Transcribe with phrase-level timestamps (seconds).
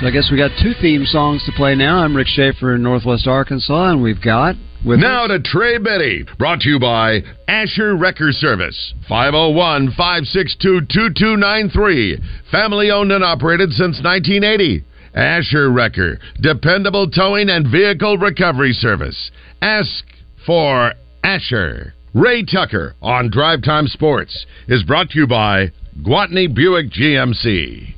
[0.00, 1.98] So I guess we got two theme songs to play now.
[1.98, 6.60] I'm Rick Schaefer in Northwest Arkansas, and we've got with now to Trey Biddy, brought
[6.60, 12.18] to you by Asher Wrecker Service, 501 562 2293.
[12.50, 14.84] Family owned and operated since 1980.
[15.14, 19.30] Asher Wrecker, dependable towing and vehicle recovery service.
[19.62, 20.04] Ask
[20.44, 20.92] for
[21.22, 21.94] Asher.
[22.12, 25.70] Ray Tucker on Drive Time Sports is brought to you by
[26.02, 27.94] Gwatney Buick GMC.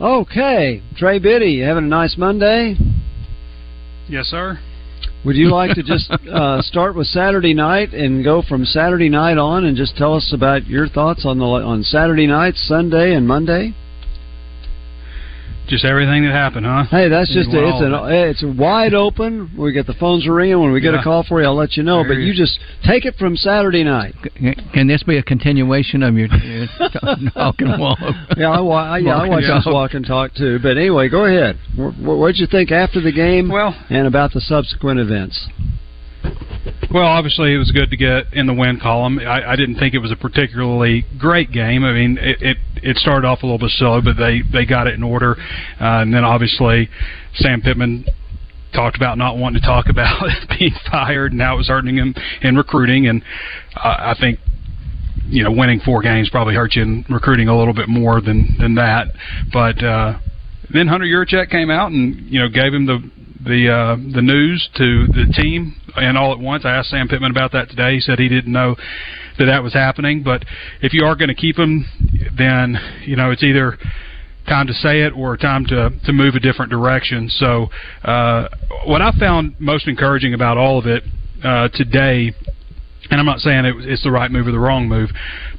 [0.00, 2.76] Okay, Trey Biddy, you having a nice Monday?
[4.08, 4.60] Yes, sir.
[5.24, 9.38] Would you like to just uh, start with Saturday night and go from Saturday night
[9.38, 13.26] on and just tell us about your thoughts on the on Saturday night, Sunday, and
[13.26, 13.74] Monday?
[15.68, 16.84] Just everything that happened, huh?
[16.90, 18.30] Hey, that's just a, it's an all of it.
[18.30, 19.50] it's wide open.
[19.56, 21.00] We get the phones are ringing when we get Yeah.
[21.00, 21.46] a call for you.
[21.46, 22.02] I'll let you know.
[22.08, 24.14] But you just take it from Saturday night.
[24.72, 27.98] Can this be a continuation of your talk and walk?
[28.36, 29.72] Yeah, I, wa- I, yeah, I Walk and watch this talk.
[29.74, 30.58] walk and talk too.
[30.62, 31.58] But anyway, go ahead.
[31.76, 33.48] What what'd you think after the game?
[33.48, 35.38] Well, and about the subsequent events.
[36.90, 39.18] Well, obviously, it was good to get in the win column.
[39.18, 41.84] I, I didn't think it was a particularly great game.
[41.84, 44.86] I mean, it, it it started off a little bit slow, but they they got
[44.86, 45.36] it in order,
[45.80, 46.88] uh, and then obviously
[47.34, 48.06] Sam Pittman
[48.72, 50.22] talked about not wanting to talk about
[50.58, 53.22] being fired and how it was hurting him in recruiting, and
[53.76, 54.38] uh, I think
[55.26, 58.56] you know winning four games probably hurt you in recruiting a little bit more than
[58.58, 59.08] than that.
[59.52, 60.18] But uh,
[60.72, 63.10] then Hunter Yurachek came out and you know gave him the
[63.48, 66.64] the uh, the news to the team and all at once.
[66.64, 67.94] I asked Sam Pittman about that today.
[67.94, 68.76] He said he didn't know
[69.38, 70.22] that that was happening.
[70.22, 70.44] But
[70.82, 71.86] if you are going to keep him,
[72.36, 73.78] then you know it's either
[74.46, 77.28] time to say it or time to to move a different direction.
[77.28, 77.68] So
[78.04, 78.48] uh,
[78.86, 81.02] what I found most encouraging about all of it
[81.42, 82.34] uh, today,
[83.10, 85.10] and I'm not saying it, it's the right move or the wrong move,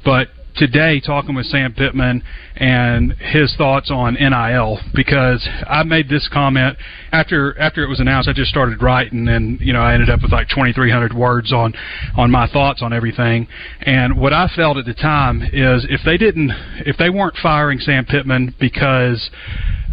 [0.04, 2.22] but today talking with Sam Pittman
[2.56, 6.76] and his thoughts on NIL because I made this comment
[7.12, 8.28] after after it was announced.
[8.28, 11.74] I just started writing and you know I ended up with like 2,300 words on
[12.16, 13.48] on my thoughts on everything.
[13.80, 16.50] And what I felt at the time is if they didn't
[16.86, 19.30] if they weren't firing Sam Pittman because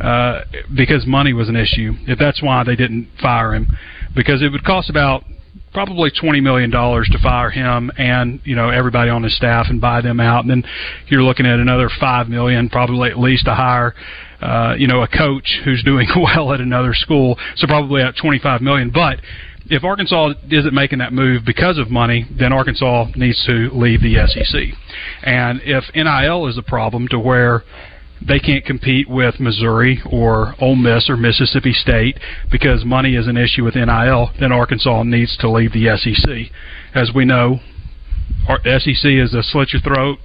[0.01, 0.41] uh,
[0.75, 3.68] because money was an issue, if that's why they didn't fire him,
[4.16, 5.24] because it would cost about
[5.78, 9.80] probably twenty million dollars to fire him and you know everybody on his staff and
[9.80, 10.64] buy them out, and then
[11.06, 13.94] you're looking at another five million, probably at least to hire.
[14.42, 18.60] Uh, you know, a coach who's doing well at another school, so probably at 25
[18.62, 18.90] million.
[18.92, 19.20] But
[19.68, 24.16] if Arkansas isn't making that move because of money, then Arkansas needs to leave the
[24.28, 24.60] SEC.
[25.22, 27.64] And if NIL is a problem to where
[28.26, 32.20] they can't compete with Missouri or Ole Miss or Mississippi State
[32.52, 36.52] because money is an issue with NIL, then Arkansas needs to leave the SEC.
[36.96, 37.60] As we know,
[38.48, 40.20] our SEC is a slit your throat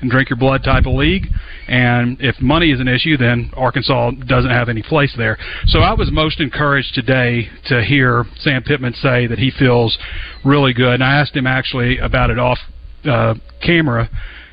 [0.00, 1.26] and drink your blood type of league.
[1.66, 5.38] And if money is an issue, then Arkansas doesn't have any place there.
[5.66, 9.98] So I was most encouraged today to hear Sam Pittman say that he feels
[10.44, 10.94] really good.
[10.94, 12.58] And I asked him actually about it off
[13.04, 13.34] uh,
[13.64, 14.08] camera.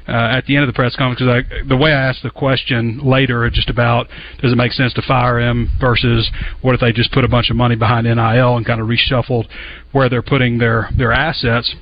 [0.07, 2.99] Uh, at the end of the press conference, because the way I asked the question
[3.03, 4.07] later, just about
[4.41, 6.29] does it make sense to fire him versus
[6.61, 9.47] what if they just put a bunch of money behind NIL and kind of reshuffled
[9.91, 11.75] where they're putting their their assets,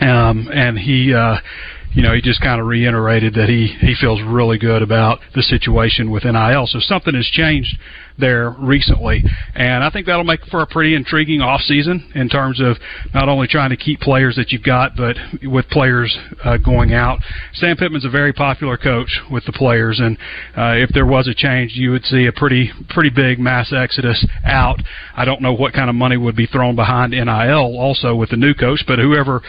[0.00, 1.36] um, and he uh,
[1.96, 5.42] you know, he just kind of reiterated that he he feels really good about the
[5.42, 6.66] situation with NIL.
[6.66, 7.74] So something has changed
[8.18, 9.22] there recently,
[9.54, 12.76] and I think that'll make for a pretty intriguing off season in terms of
[13.14, 17.18] not only trying to keep players that you've got, but with players uh, going out.
[17.54, 20.16] Sam Pittman's a very popular coach with the players, and
[20.56, 24.26] uh, if there was a change, you would see a pretty pretty big mass exodus
[24.44, 24.80] out.
[25.14, 28.36] I don't know what kind of money would be thrown behind NIL also with the
[28.36, 29.42] new coach, but whoever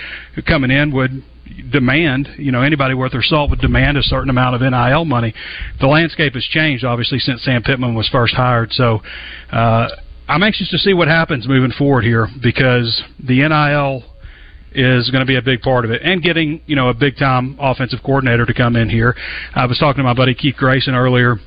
[0.45, 1.23] coming in would
[1.71, 2.29] demand.
[2.37, 5.33] You know, anybody worth their salt would demand a certain amount of NIL money.
[5.79, 8.56] The landscape has changed, obviously, since Sam Pittman was first hired.
[8.71, 9.01] So,
[9.51, 9.87] uh,
[10.27, 14.03] I'm anxious to see what happens moving forward here because the NIL
[14.73, 17.17] is going to be a big part of it, and getting you know a big
[17.17, 19.15] time offensive coordinator to come in here.
[19.55, 21.37] I was talking to my buddy Keith Grayson earlier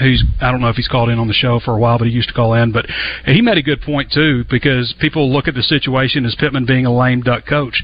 [0.00, 2.06] who's I don't know if he's called in on the show for a while, but
[2.06, 2.72] he used to call in.
[2.72, 2.86] But
[3.26, 6.86] he made a good point too because people look at the situation as Pittman being
[6.86, 7.82] a lame duck coach.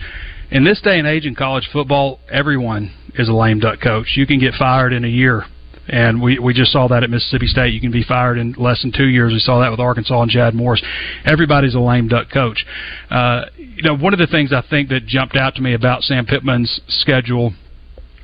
[0.50, 4.14] In this day and age in college football, everyone is a lame duck coach.
[4.16, 5.44] You can get fired in a year.
[5.88, 7.72] And we, we just saw that at Mississippi State.
[7.72, 9.32] You can be fired in less than two years.
[9.32, 10.82] We saw that with Arkansas and Chad Morris.
[11.24, 12.64] Everybody's a lame duck coach.
[13.10, 16.02] Uh, you know, one of the things I think that jumped out to me about
[16.02, 17.54] Sam Pittman's schedule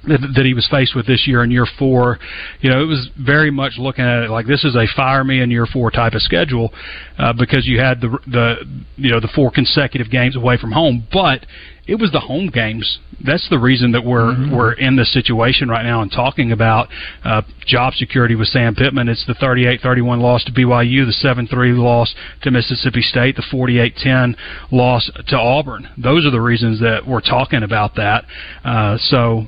[0.07, 2.19] that, that he was faced with this year in year four,
[2.61, 5.41] you know, it was very much looking at it like this is a fire me
[5.41, 6.73] in year four type of schedule
[7.19, 8.57] uh, because you had the the
[8.97, 11.47] you know the four consecutive games away from home, but
[11.87, 12.99] it was the home games.
[13.25, 14.55] That's the reason that we're mm-hmm.
[14.55, 16.89] we're in this situation right now and talking about
[17.25, 19.09] uh, job security with Sam Pittman.
[19.09, 24.37] It's the 38-31 loss to BYU, the 7-3 loss to Mississippi State, the 48-10
[24.73, 25.89] loss to Auburn.
[25.97, 28.25] Those are the reasons that we're talking about that.
[28.65, 29.47] Uh, so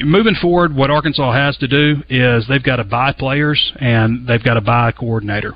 [0.00, 4.42] moving forward, what Arkansas has to do is they've got to buy players and they've
[4.42, 5.54] got to buy a coordinator.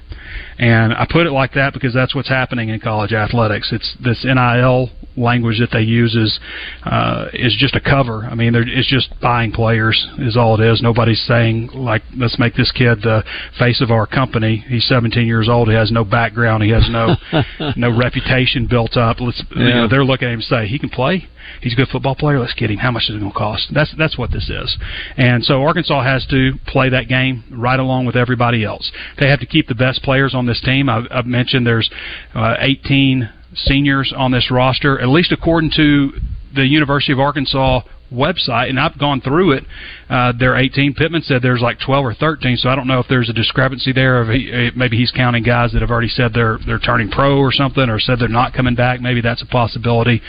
[0.59, 3.71] And I put it like that because that's what's happening in college athletics.
[3.73, 6.39] It's this NIL language that they use is
[6.85, 8.25] uh, is just a cover.
[8.25, 10.83] I mean, it's just buying players is all it is.
[10.83, 13.25] Nobody's saying like, let's make this kid the
[13.59, 14.65] face of our company.
[14.69, 15.69] He's 17 years old.
[15.69, 16.63] He has no background.
[16.63, 17.17] He has no
[17.77, 19.21] no reputation built up.
[19.21, 19.63] Let's yeah.
[19.63, 21.29] you know, they're looking at him and say he can play.
[21.61, 22.39] He's a good football player.
[22.39, 22.79] Let's get him.
[22.79, 23.69] How much is it going to cost?
[23.73, 24.77] That's that's what this is.
[25.17, 28.91] And so Arkansas has to play that game right along with everybody else.
[29.19, 30.89] They have to keep the best players on this team.
[30.89, 31.91] I've, I've mentioned there's
[32.35, 36.13] uh, 18 seniors on this roster, at least according to
[36.55, 37.83] the University of Arkansas
[38.13, 39.65] website, and I've gone through it.
[40.09, 40.95] Uh, there are 18.
[40.95, 43.93] Pittman said there's like 12 or 13, so I don't know if there's a discrepancy
[43.93, 44.21] there.
[44.21, 47.53] Of he, maybe he's counting guys that have already said they're they're turning pro or
[47.53, 49.01] something, or said they're not coming back.
[49.01, 50.21] Maybe that's a possibility.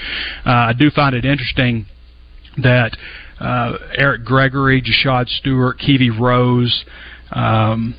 [0.45, 1.85] Uh, I do find it interesting
[2.57, 2.95] that
[3.39, 6.85] uh, Eric Gregory, Jashaud Stewart, Kiwi Rose.
[7.31, 7.95] Um,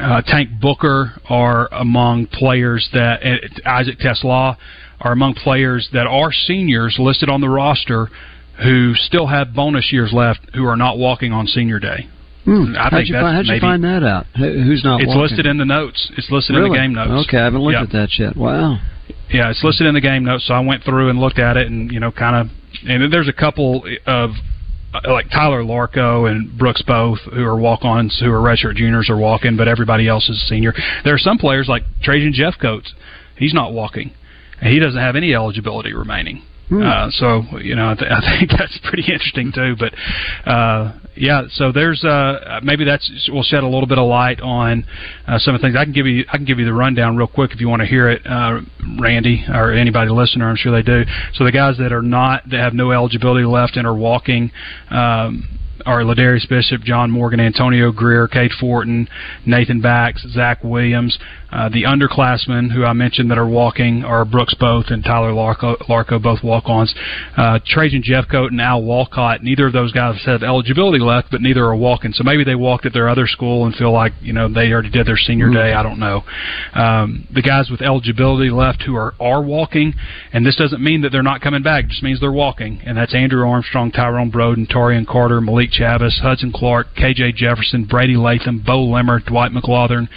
[0.00, 3.20] uh, Tank Booker are among players that
[3.66, 4.56] Isaac TeSlaa
[5.00, 8.08] are among players that are seniors listed on the roster
[8.62, 12.08] who still have bonus years left who are not walking on senior day.
[12.44, 12.74] Hmm.
[12.76, 14.26] I how'd you, find, how'd you find that out?
[14.36, 15.00] Who's not?
[15.00, 15.22] It's walking?
[15.22, 16.12] listed in the notes.
[16.16, 16.66] It's listed really?
[16.66, 17.26] in the game notes.
[17.28, 17.84] Okay, I haven't looked yep.
[17.84, 18.36] at that yet.
[18.36, 18.78] Wow.
[19.30, 20.46] Yeah, it's listed in the game notes.
[20.46, 22.54] So I went through and looked at it, and you know, kind of,
[22.86, 24.30] and there's a couple of
[24.92, 29.16] uh, like Tyler Larko and Brooks both, who are walk-ons, who are redshirt juniors, are
[29.16, 30.74] walking, but everybody else is senior.
[31.02, 32.90] There are some players like Trajan Jeffcoats.
[33.36, 34.12] He's not walking,
[34.60, 36.42] and he doesn't have any eligibility remaining.
[36.68, 36.82] Hmm.
[36.82, 39.76] Uh, so you know, I, th- I think that's pretty interesting too.
[39.78, 39.94] But
[40.48, 44.86] uh, yeah, so there's uh, maybe that's will shed a little bit of light on
[45.26, 45.76] uh, some of the things.
[45.76, 47.80] I can give you I can give you the rundown real quick if you want
[47.80, 48.60] to hear it, uh,
[48.98, 50.48] Randy or anybody listener.
[50.48, 51.04] I'm sure they do.
[51.34, 54.50] So the guys that are not that have no eligibility left and are walking.
[54.90, 59.08] Um, are Ladarius Bishop, John Morgan, Antonio Greer, Cade Fortin,
[59.44, 61.18] Nathan Bax, Zach Williams.
[61.54, 65.78] Uh, the underclassmen who I mentioned that are walking are Brooks Both and Tyler Larko,
[65.88, 66.92] Larko both walk-ons.
[67.36, 69.44] Uh, Trajan Jeffcoat and Al Walcott.
[69.44, 72.12] Neither of those guys have eligibility left, but neither are walking.
[72.12, 74.90] So maybe they walked at their other school and feel like you know they already
[74.90, 75.54] did their senior mm-hmm.
[75.54, 75.72] day.
[75.72, 76.24] I don't know.
[76.74, 79.94] Um, the guys with eligibility left who are are walking,
[80.32, 81.84] and this doesn't mean that they're not coming back.
[81.84, 86.20] It just means they're walking, and that's Andrew Armstrong, Tyrone Broden, Taurean Carter, Malik Chavis,
[86.20, 90.08] Hudson Clark, KJ Jefferson, Brady Latham, Beaux Limmer, Dwight McGlothern.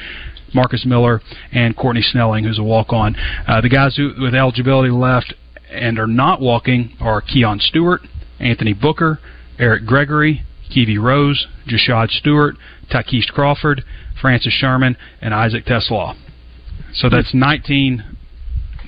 [0.53, 3.15] Marcus Miller and Courtney Snelling, who's a walk-on.
[3.47, 5.33] Uh, the guys who with eligibility left
[5.71, 8.01] and are not walking are Keon Stewart,
[8.39, 9.19] Anthony Booker,
[9.59, 12.55] Eric Gregory, Kiwi Rose, Jashaud Stewart,
[12.91, 13.83] Tykeist Crawford,
[14.21, 16.15] Francis Sherman, and Isaac TeSlaa.
[16.93, 18.03] So that's 19,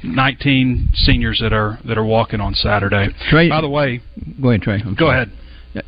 [0.04, 3.10] 19 seniors that are that are walking on Saturday.
[3.30, 4.02] Trey, By the way,
[4.42, 4.76] go ahead, Trey.
[4.76, 5.24] I'm go sorry.
[5.24, 5.32] ahead.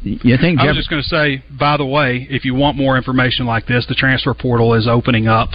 [0.02, 0.60] You think?
[0.60, 3.68] I was just going to say, by the way, if you want more information like
[3.68, 5.50] this, the transfer portal is opening up.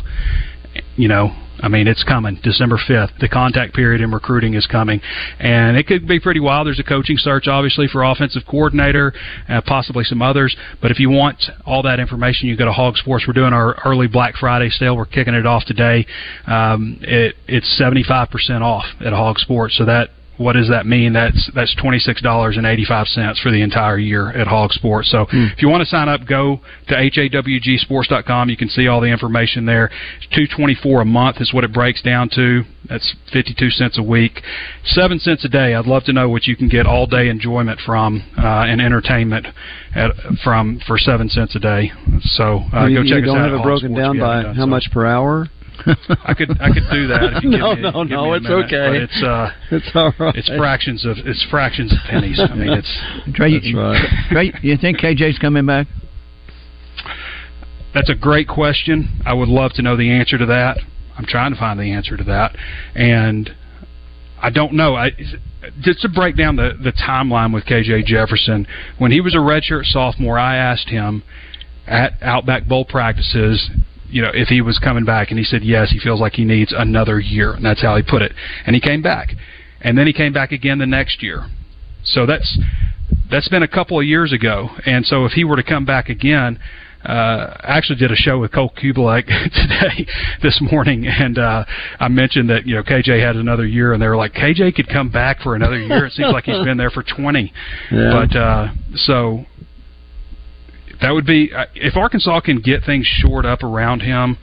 [0.97, 3.19] You know, I mean, it's coming December 5th.
[3.19, 5.01] The contact period in recruiting is coming,
[5.39, 6.67] and it could be pretty wild.
[6.67, 9.13] There's a coaching search, obviously, for offensive coordinator,
[9.49, 10.55] uh, possibly some others.
[10.83, 13.25] But if you want all that information, you go to Hawg Sports.
[13.27, 14.97] We're doing our early Black Friday sale.
[14.97, 16.07] We're kicking it off today.
[16.47, 21.13] Um, it, it's 75% off at Hawg Sports, so that what does that mean?
[21.13, 24.73] That's that's twenty six dollars and eighty five cents for the entire year at Hawg
[24.73, 25.11] Sports.
[25.11, 25.47] So Hmm.
[25.55, 28.49] if you want to sign up, go to hawgsports.com.
[28.51, 29.91] You can see all the information there.
[30.35, 32.65] Two twenty four a month is what it breaks down to.
[32.89, 34.43] That's fifty two cents a week,
[34.85, 35.75] seven cents a day.
[35.75, 39.47] I'd love to know what you can get all day enjoyment from uh, and entertainment
[39.95, 40.11] at,
[40.45, 41.91] from for seven cents a day.
[42.23, 43.51] So uh, you, go check you us don't out.
[43.51, 44.67] have it broken down by done how so.
[44.67, 45.49] much per hour?
[46.25, 47.35] I could I could do that.
[47.37, 48.87] If you No, give me, no, give no, me it's minute, okay.
[48.89, 50.35] But it's uh, It's all right.
[50.37, 52.41] it's fractions of it's fractions of pennies.
[52.41, 52.99] I mean, it's
[53.35, 54.09] Trey, That's right.
[54.31, 55.87] Trey, you think KJ's coming back?
[57.95, 59.23] that's a great question.
[59.25, 60.77] I would love to know the answer to that.
[61.17, 62.55] I'm trying to find the answer to that,
[62.95, 63.49] and
[64.41, 64.95] I don't know.
[64.95, 65.13] I
[65.81, 68.67] just to break down the the timeline with KJ Jefferson.
[68.99, 71.23] When he was a redshirt sophomore, I asked him
[71.87, 73.71] at Outback Bowl practices.
[74.11, 76.45] You know, if he was coming back, and he said yes, he feels like he
[76.45, 78.33] needs another year, and that's how he put it.
[78.67, 79.31] And he came back,
[79.81, 81.47] and then he came back again the next year.
[82.05, 82.59] So that's
[83.31, 86.09] that's been a couple of years ago, and so if he were to come back
[86.09, 86.59] again,
[87.05, 90.07] uh, I actually did a show with Cole Kubelek today,
[90.43, 91.65] this morning, and uh,
[92.01, 94.89] I mentioned that you know KJ had another year, and they were like, KJ could
[94.89, 96.07] come back for another year.
[96.07, 97.53] It seems like he's been there for twenty,
[97.93, 98.11] Yeah.
[98.29, 99.45] but uh, so
[101.01, 104.39] that would be uh, if Arkansas can get things shored up around him.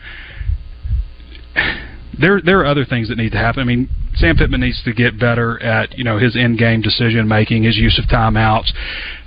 [2.20, 3.62] There, there are other things that need to happen.
[3.62, 7.64] I mean, Sam Pittman needs to get better at you know his in-game decision making,
[7.64, 8.72] his use of timeouts.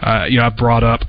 [0.01, 1.01] Uh, you know, I brought up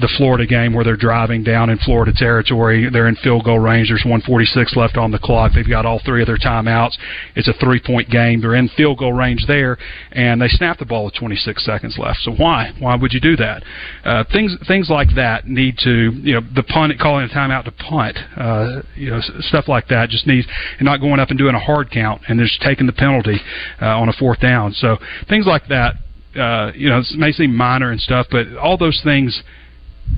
[0.00, 2.88] the Florida game where they're driving down in Florida territory.
[2.90, 3.88] They're in field goal range.
[3.88, 5.52] There's 146 left on the clock.
[5.54, 6.96] They've got all three of their timeouts.
[7.36, 8.40] It's a three point game.
[8.40, 9.78] They're in field goal range there,
[10.12, 12.20] and they snap the ball with 26 seconds left.
[12.20, 12.72] So why?
[12.78, 13.62] Why would you do that?
[14.04, 17.72] Uh, things things like that need to you know the punt calling a timeout to
[17.72, 18.18] punt.
[18.36, 20.46] Uh, you know stuff like that just needs
[20.78, 23.38] and not going up and doing a hard count and just taking the penalty
[23.80, 24.72] uh, on a fourth down.
[24.72, 24.98] So
[25.28, 25.94] things like that.
[26.34, 29.40] Uh, you know, it may seem minor and stuff, but all those things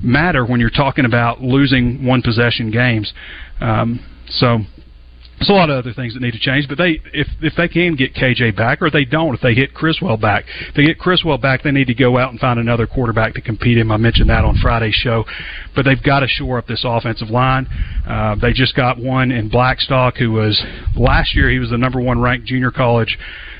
[0.03, 3.11] matter when you're talking about losing one possession games.
[3.59, 4.59] Um, so
[5.39, 7.67] there's a lot of other things that need to change, but they if if they
[7.67, 10.83] can get KJ back, or if they don't, if they get Criswell back, if they
[10.83, 13.91] get Criswell back, they need to go out and find another quarterback to compete him.
[13.91, 15.25] I mentioned that on Friday's show,
[15.75, 17.67] but they've got to shore up this offensive line.
[18.07, 20.59] Uh, they just got one in Blackstock, who was
[20.95, 23.17] last year he was the number one ranked junior college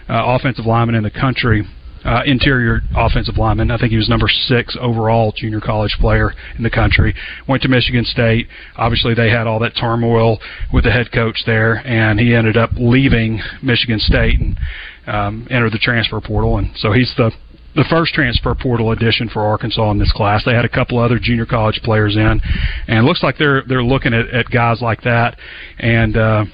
[0.10, 1.64] uh, offensive lineman in the country
[2.08, 3.70] uh, interior offensive lineman.
[3.70, 7.14] I think he was number six overall junior college player in the country.
[7.48, 8.48] Went to Michigan State.
[8.78, 10.40] Obviously, they had all that turmoil
[10.74, 14.58] with the head coach there, and he ended up leaving Michigan State and
[15.06, 16.58] um, entered the transfer portal.
[16.58, 17.32] And so he's the
[17.76, 20.44] the first transfer portal addition for Arkansas in this class.
[20.44, 22.42] They had a couple other junior college players in,
[22.88, 25.38] and it looks like they're they're looking at, at guys like that.
[25.78, 26.46] And uh,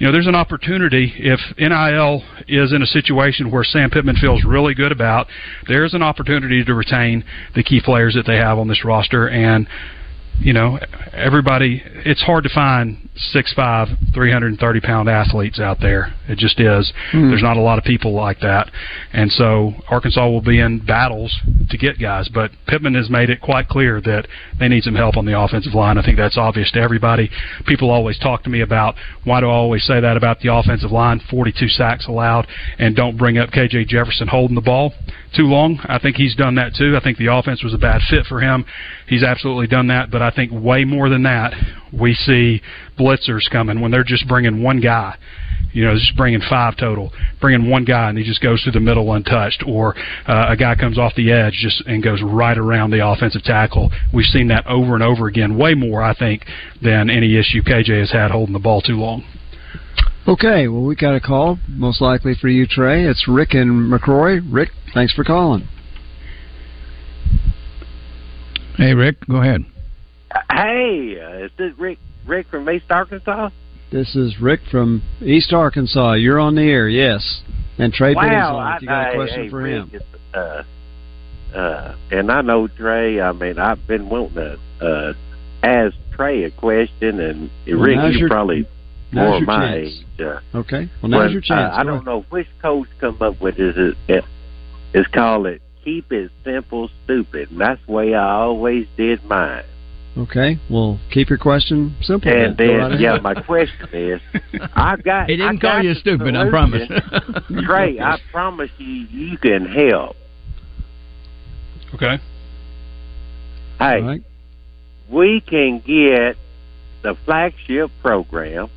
[0.00, 4.44] you know, there's an opportunity if NIL is in a situation where Sam Pittman feels
[4.44, 5.26] really good about.
[5.68, 7.22] There's an opportunity to retain
[7.54, 9.68] the key players that they have on this roster, and
[10.40, 10.78] you know,
[11.12, 11.82] everybody.
[11.84, 16.14] It's hard to find six five, three hundred and thirty pound athletes out there.
[16.28, 16.92] It just is.
[17.12, 17.28] Hmm.
[17.28, 18.70] There's not a lot of people like that,
[19.12, 21.34] and so Arkansas will be in battles
[21.68, 22.28] to get guys.
[22.28, 24.26] But Pittman has made it quite clear that
[24.58, 25.98] they need some help on the offensive line.
[25.98, 27.30] I think that's obvious to everybody.
[27.66, 28.94] People always talk to me about
[29.24, 31.20] why do I always say that about the offensive line?
[31.30, 32.46] 42 sacks allowed,
[32.78, 34.94] and don't bring up KJ Jefferson holding the ball
[35.34, 35.78] too long.
[35.84, 36.96] I think he's done that too.
[36.96, 38.64] I think the offense was a bad fit for him.
[39.06, 41.54] He's absolutely done that, but I think way more than that,
[41.92, 42.62] we see
[42.98, 45.16] blitzers coming when they're just bringing one guy.
[45.72, 48.80] You know, just bringing five total, bringing one guy and he just goes through the
[48.80, 49.94] middle untouched, or
[50.26, 53.92] uh, a guy comes off the edge just and goes right around the offensive tackle.
[54.12, 56.44] We've seen that over and over again, way more I think
[56.82, 59.24] than any issue KJ has had holding the ball too long.
[60.30, 63.04] Okay, well, we got a call, most likely for you, Trey.
[63.04, 64.40] It's Rick and McCrory.
[64.48, 65.66] Rick, thanks for calling.
[68.76, 69.62] Hey, Rick, go ahead.
[70.52, 73.50] Hey, uh, is this Rick Rick from East Arkansas?
[73.90, 76.12] This is Rick from East Arkansas.
[76.12, 77.42] You're on the air, yes.
[77.78, 78.66] And Trey Pitting's wow, on.
[78.68, 80.00] I, If you got a I- question hey, for Rick, him.
[80.32, 80.62] Uh,
[81.56, 83.20] uh, and I know Trey.
[83.20, 85.12] I mean, I've been wanting to uh,
[85.64, 88.68] ask Trey a question, and Well, Rick, you your- probably
[89.12, 89.88] now's more your my chance.
[90.18, 90.20] age.
[90.20, 90.90] Uh, Okay.
[91.02, 91.72] Well, now's but, your chance.
[91.74, 93.74] Uh, I don't know which coach come up with this.
[93.76, 94.24] It, it,
[94.92, 99.64] it's called it "Keep It Simple, Stupid," and that's the way I always did mine.
[100.18, 100.58] Okay.
[100.68, 102.30] Well, keep your question simple.
[102.32, 104.20] And Go then, right yeah, my question is,
[104.74, 105.30] I've got.
[105.30, 106.88] He didn't I call you the stupid, I promise.
[106.88, 107.64] solution.
[107.64, 110.16] Trey, I promise you, you can help.
[111.94, 112.18] Okay.
[113.78, 114.22] Hey, All right.
[115.08, 116.36] we can get
[117.02, 118.68] the flagship program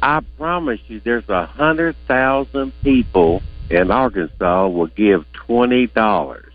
[0.00, 6.52] I promise you, there's a hundred thousand people in Arkansas will give twenty dollars.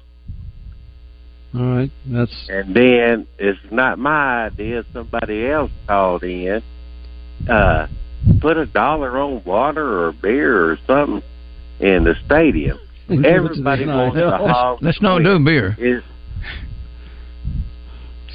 [1.56, 4.84] All right, that's and then it's not my idea.
[4.94, 6.64] Somebody else called in.
[7.50, 7.88] Uh,
[8.40, 11.22] put a dollar on water or beer or something
[11.80, 12.80] in the stadium.
[13.10, 14.80] Everybody wants to hog.
[14.82, 15.76] Let's not do beer.
[15.78, 16.02] Is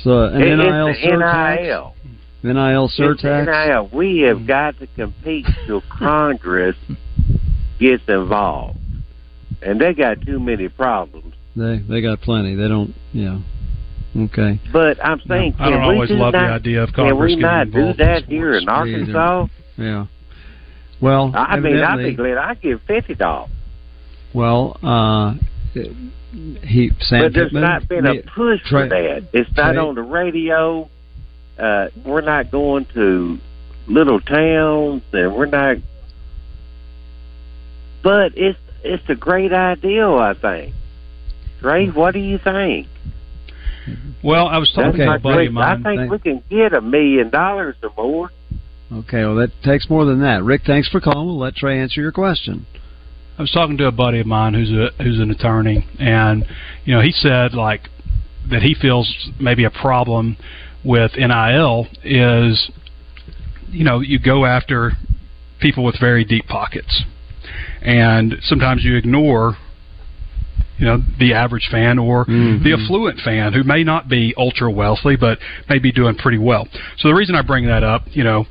[0.04, 1.62] so an it- NIL it's the surtax.
[1.62, 1.94] NIL.
[2.42, 3.46] NIL It's the surtax.
[3.68, 3.88] NIL.
[3.92, 6.76] We have got to compete till Congress
[7.80, 8.78] gets involved,
[9.62, 11.34] and they got too many problems.
[11.56, 12.54] They they got plenty.
[12.54, 12.94] They don't.
[13.12, 13.40] Yeah.
[14.16, 14.60] Okay.
[14.72, 17.20] But I'm saying, I don't we always do love the not, idea of Can Congress
[17.20, 18.86] we getting not do involved in that here in sports.
[18.86, 19.18] Me either.
[19.18, 19.46] Arkansas?
[19.76, 20.06] Yeah.
[21.00, 22.38] Well, I mean, I'd be glad.
[22.38, 23.50] I give fifty dollars.
[24.34, 25.34] Well, uh,
[25.74, 29.28] he Sam But there's Pittman, not been a push for that.
[29.32, 30.88] It's not Trey- on the radio.
[31.58, 33.38] Uh, we're not going to
[33.86, 35.76] little towns, and we're not.
[38.02, 40.74] But it's it's a great idea, I think.
[41.60, 42.86] Trey, what do you think?
[44.22, 45.82] Well, I was talking That's to a buddy great- of I mine.
[45.82, 48.30] think Thank- we can get a million dollars or more.
[48.92, 50.42] Okay, well that takes more than that.
[50.44, 51.26] Rick, thanks for calling.
[51.26, 52.64] We'll let Trey answer your question.
[53.38, 56.46] I was talking to a buddy of mine who's a who's an attorney, and
[56.84, 57.88] you know he said like
[58.50, 60.36] that he feels maybe a problem
[60.88, 62.70] with NIL is
[63.68, 64.92] you know you go after
[65.60, 67.02] people with very deep pockets,
[67.82, 69.56] and sometimes you ignore
[70.78, 72.62] you know the average fan or Mhm.
[72.62, 76.66] the affluent fan who may not be ultra wealthy but may be doing pretty well.
[76.98, 78.46] So the reason I bring that up, you know,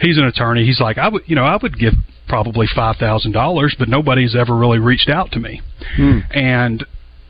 [0.00, 0.64] he's an attorney.
[0.64, 1.94] He's like, I would, you know, I would give
[2.26, 5.60] probably five thousand dollars, but nobody's ever really reached out to me.
[5.96, 6.18] Hmm.
[6.32, 6.84] And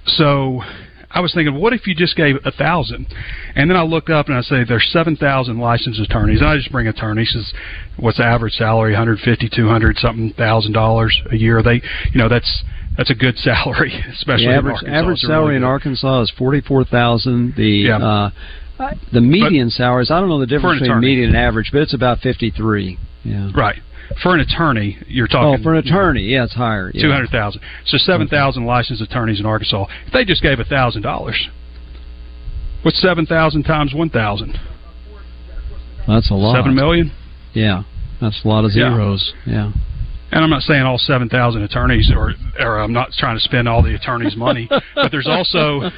[0.06, 0.62] so
[1.10, 3.06] I was thinking, what if you just gave a thousand?
[3.54, 6.40] And then I looked up and I say there's seven thousand licensed attorneys.
[6.40, 7.32] And I just bring attorneys.
[7.32, 7.52] Says,
[7.96, 8.92] what's the average salary?
[8.92, 11.62] 150, 200 something thousand dollars a year.
[11.62, 11.80] They,
[12.12, 12.62] you know, that's
[12.98, 16.30] that's a good salary, especially The in average average a really salary in Arkansas is
[16.36, 17.54] forty four thousand.
[17.56, 17.96] The Yeah.
[17.98, 18.30] uh,
[19.12, 21.06] the median salaries I don't know the difference between attorney.
[21.08, 22.98] median and average, but it's about fifty three.
[23.24, 23.50] Yeah.
[23.54, 23.80] Right.
[24.22, 25.62] For an attorney, you're Oh, talking.
[25.62, 26.90] for an attorney, yeah, it's higher.
[26.94, 27.02] Yeah.
[27.02, 27.60] Two hundred thousand.
[27.86, 29.86] So seven thousand licensed attorneys in Arkansas.
[30.06, 31.48] If they just gave a thousand dollars,
[32.82, 34.58] what's seven thousand times one thousand?
[36.06, 36.54] That's a lot.
[36.56, 37.12] Seven million.
[37.52, 37.82] Yeah,
[38.20, 38.90] that's a lot of Yeah.
[38.90, 39.34] zeros.
[39.46, 39.72] Yeah.
[40.30, 43.66] And I'm not saying all seven thousand attorneys, or or I'm not trying to spend
[43.66, 45.90] all the attorneys' money, but there's also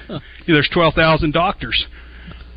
[0.46, 1.86] there's twelve thousand doctors.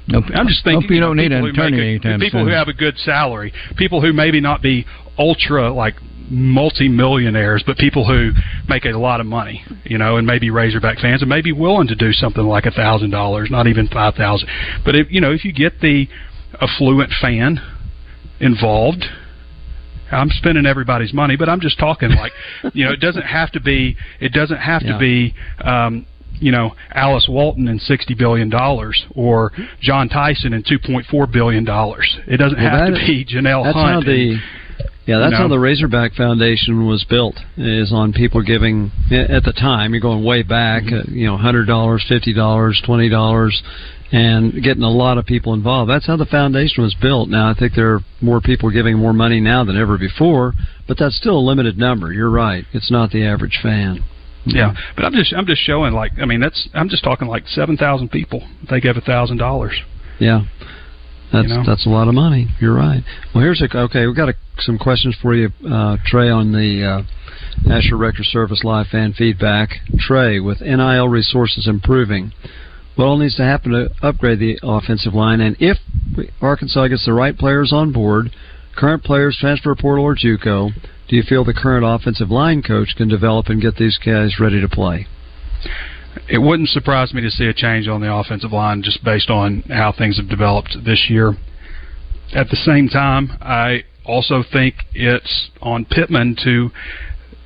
[0.08, 0.26] Nope.
[0.36, 2.42] I'm just thinking Hope you don't know, need an people who attorney a- anytime people
[2.42, 2.48] soon.
[2.50, 4.86] who have a good salary, people who maybe not be
[5.18, 5.96] ultra like
[6.30, 8.32] multi-millionaires, but people who
[8.68, 11.96] make a lot of money, you know, and maybe Razorback fans, and maybe willing to
[11.96, 14.48] do something like a thousand dollars, not even five thousand.
[14.86, 16.08] But if you know, if you get the
[16.62, 17.60] affluent fan
[18.40, 19.06] involved.
[20.14, 22.32] I'm spending everybody's money, but I'm just talking like,
[22.74, 23.96] you know, it doesn't have to be.
[24.20, 24.94] It doesn't have Yeah.
[24.94, 25.34] to be.
[25.64, 26.06] Um,
[26.40, 31.26] you know, Alice Walton and sixty billion dollars, or John Tyson and two point four
[31.28, 32.18] billion dollars.
[32.28, 33.94] It doesn't Well, have to be Janelle That's Hunt.
[33.94, 34.40] how the
[35.06, 35.38] yeah, that's know.
[35.38, 37.36] how the Razorback Foundation was built.
[37.56, 39.94] Is on people giving at the time.
[39.94, 40.84] You're going way back.
[40.84, 41.12] Mm-hmm.
[41.12, 43.62] Uh, you know, hundred dollars, fifty dollars, twenty dollars,
[44.14, 45.90] and getting a lot of people involved.
[45.90, 47.30] That's how the foundation was built.
[47.30, 50.54] Now I think there are more people giving more money now than ever before,
[50.88, 52.14] but that's still a limited number.
[52.14, 52.64] You're right.
[52.74, 54.04] It's not the average fan.
[54.46, 57.48] yeah, but I'm just I'm just showing like I mean that's I'm just talking like
[57.48, 58.48] seven thousand people.
[58.70, 59.74] They gave a thousand dollars.
[60.20, 60.42] Yeah.
[61.32, 61.64] That's You know?
[61.66, 62.48] that's a lot of money.
[62.62, 63.04] You're right.
[63.34, 64.06] Well, here's a okay.
[64.06, 67.02] We've got a, some questions for you, uh, Trey, on the uh,
[67.68, 69.70] National Record Service live fan feedback.
[69.98, 72.32] Trey, with NIL resources improving,
[72.96, 75.42] what all needs to happen to upgrade the offensive line?
[75.42, 75.78] And if
[76.42, 78.36] Arkansas gets the right players on board,
[78.76, 80.72] current players, transfer portal or JUCO,
[81.08, 84.62] do you feel the current offensive line coach can develop and get these guys ready
[84.62, 85.08] to play?
[86.30, 89.64] It wouldn't surprise me to see a change on the offensive line just based on
[89.64, 91.36] how things have developed this year.
[92.34, 96.72] At the same time, I also think it's on Pittman to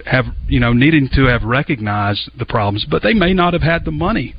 [0.06, 3.86] have, you know, needing to have recognized the problems, but they may not have had
[3.86, 4.36] the money.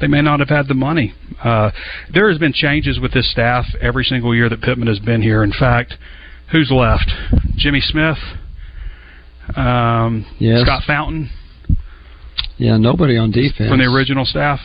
[0.00, 1.14] They may not have had the money.
[1.42, 1.70] Uh,
[2.12, 5.42] there has been changes with this staff every single year that Pittman has been here.
[5.44, 5.94] In fact,
[6.50, 7.10] who's left?
[7.56, 8.18] Jimmy Smith,
[9.56, 10.62] um, Yes.
[10.62, 11.30] Scott Fountain
[12.56, 14.60] Yeah, nobody on defense from the original staff.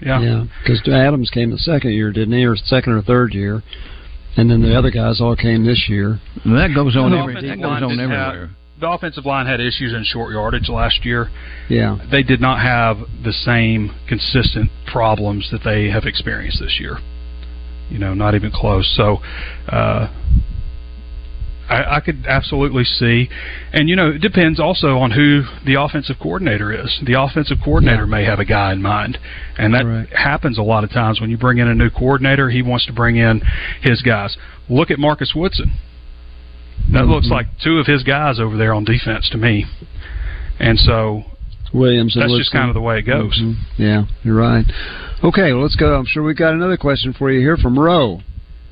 [0.00, 0.20] Yeah.
[0.20, 3.62] Yeah, because Adams came the second year, didn't he, or second or third year,
[4.36, 6.20] and then the other guys all came this year.
[6.44, 8.50] Well, that goes on The every, that goes on didn't have- everywhere.
[8.84, 11.30] The offensive line had issues in short yardage last year.
[11.70, 16.98] Yeah, They did not have the same consistent problems that they have experienced this year.
[17.88, 18.86] You know, not even close.
[18.94, 19.22] So,
[19.68, 20.12] uh,
[21.66, 23.30] I, I, could absolutely see,
[23.72, 27.00] and you know, it depends also on who the offensive coordinator is.
[27.06, 29.16] The offensive coordinator may have a guy in mind,
[29.56, 30.08] and that Right.
[30.12, 32.50] happens a lot of times when you bring in a new coordinator.
[32.50, 33.40] He wants to bring in
[33.80, 34.36] his guys.
[34.68, 35.72] Look at Marcus Woodson.
[36.92, 39.64] That looks like two of his guys over there on defense to me,
[40.60, 41.24] and so
[41.72, 42.14] Williams.
[42.14, 42.58] and that's just Woodson.
[42.60, 43.38] kind of the way it goes.
[43.40, 43.54] Mhm.
[43.78, 44.64] Yeah, you're right.
[45.24, 45.96] Okay, well, let's go.
[45.98, 48.20] I'm sure we've got another question for you here from Roe.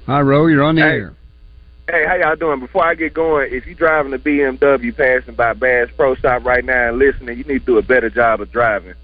[0.06, 0.46] Hi, Roe.
[0.46, 0.88] You're on the Hey.
[0.88, 1.12] air.
[1.90, 2.60] Hey, how y'all doing?
[2.60, 6.64] Before I get going, if you're driving a BMW passing by Bass Pro Shop right
[6.64, 8.94] now and listening, you need to do a better job of driving.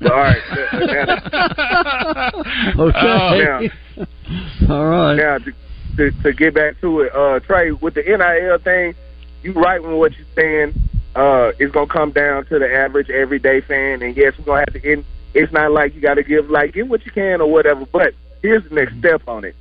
[0.00, 0.42] But, all right.
[0.72, 2.30] now,
[2.78, 3.70] Okay.
[4.68, 5.14] All right.
[5.16, 5.38] now
[5.98, 8.94] to, to, to get back to it, uh, Trey, with the NIL thing,
[9.42, 10.74] you right with what you're saying.
[11.14, 14.72] Uh, it's gonna come down to the average everyday fan, and yes, we're gonna have
[14.72, 14.92] to.
[14.92, 17.84] End, it's not like you got to give like give what you can or whatever.
[17.86, 19.56] But here's the next step on it: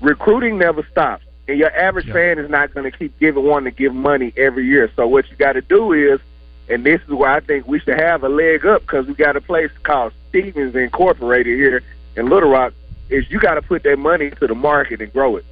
[0.00, 3.70] recruiting never stops, and your average fan is not going to keep giving one to
[3.70, 4.90] give money every year.
[4.96, 6.20] So what you got to do is,
[6.68, 9.36] and this is where I think we should have a leg up because we got
[9.36, 11.82] a place called Stephens Incorporated here
[12.16, 12.72] in Little Rock.
[13.08, 15.44] Is you got to put that money into the market and grow it.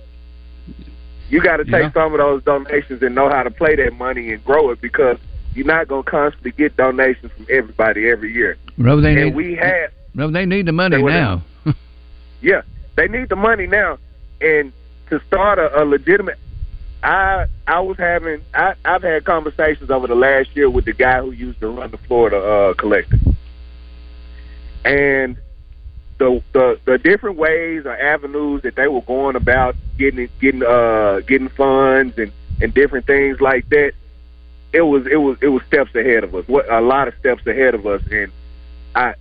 [1.30, 1.92] You got to take Yeah.
[1.92, 5.16] some of those donations and know how to play that money and grow it because
[5.54, 8.56] you're not going to constantly get donations from everybody every year.
[8.78, 9.34] Rob, they and need.
[9.34, 11.42] we have Rob, they need the money now.
[12.42, 12.62] yeah,
[12.96, 13.98] they need the money now,
[14.40, 14.72] and
[15.08, 16.38] to start a, a legitimate.
[17.02, 21.20] I I was having I I've had conversations over the last year with the guy
[21.20, 23.18] who used to run the Florida uh, collector,
[24.84, 25.36] and
[26.20, 31.20] the the the different ways or avenues that they were going about getting getting uh
[31.26, 32.30] getting funds and
[32.60, 33.94] and different things like that.
[34.72, 36.46] It was it was it was steps ahead of us.
[36.46, 38.30] What a lot of steps ahead of us, and
[38.94, 39.14] I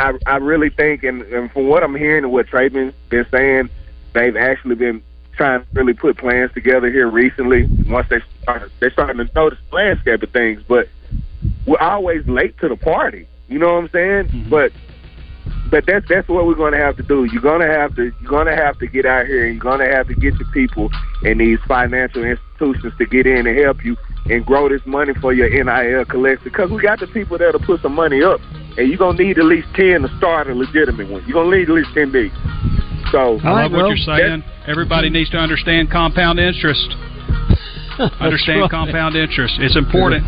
[0.00, 3.70] I I really think, and, and from what I'm hearing and what Traven's been saying,
[4.12, 5.02] they've actually been
[5.36, 7.68] trying to really put plans together here recently.
[7.86, 10.88] Once they start, they're starting to notice the landscape of things, but
[11.66, 13.28] we're always late to the party.
[13.48, 14.46] You know what I'm saying?
[14.50, 14.72] But
[15.70, 17.24] but that's that's what we're going to have to do.
[17.24, 19.62] You're going to have to you're going to have to get out here and you're
[19.62, 20.90] going to have to get your people
[21.22, 25.32] and these financial institutions to get in and help you and grow this money for
[25.32, 28.40] your NIL collection because we got the people there to put some money up
[28.76, 31.24] and you're going to need at least 10 to start a legitimate one.
[31.26, 32.32] You're going to need at least 10 big.
[33.10, 34.42] So I love what you're saying.
[34.66, 36.94] Everybody needs to understand compound interest.
[38.20, 38.70] Understand right.
[38.70, 39.58] compound interest.
[39.60, 40.24] It's important,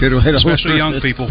[0.00, 1.02] Good way to especially young it.
[1.02, 1.30] people.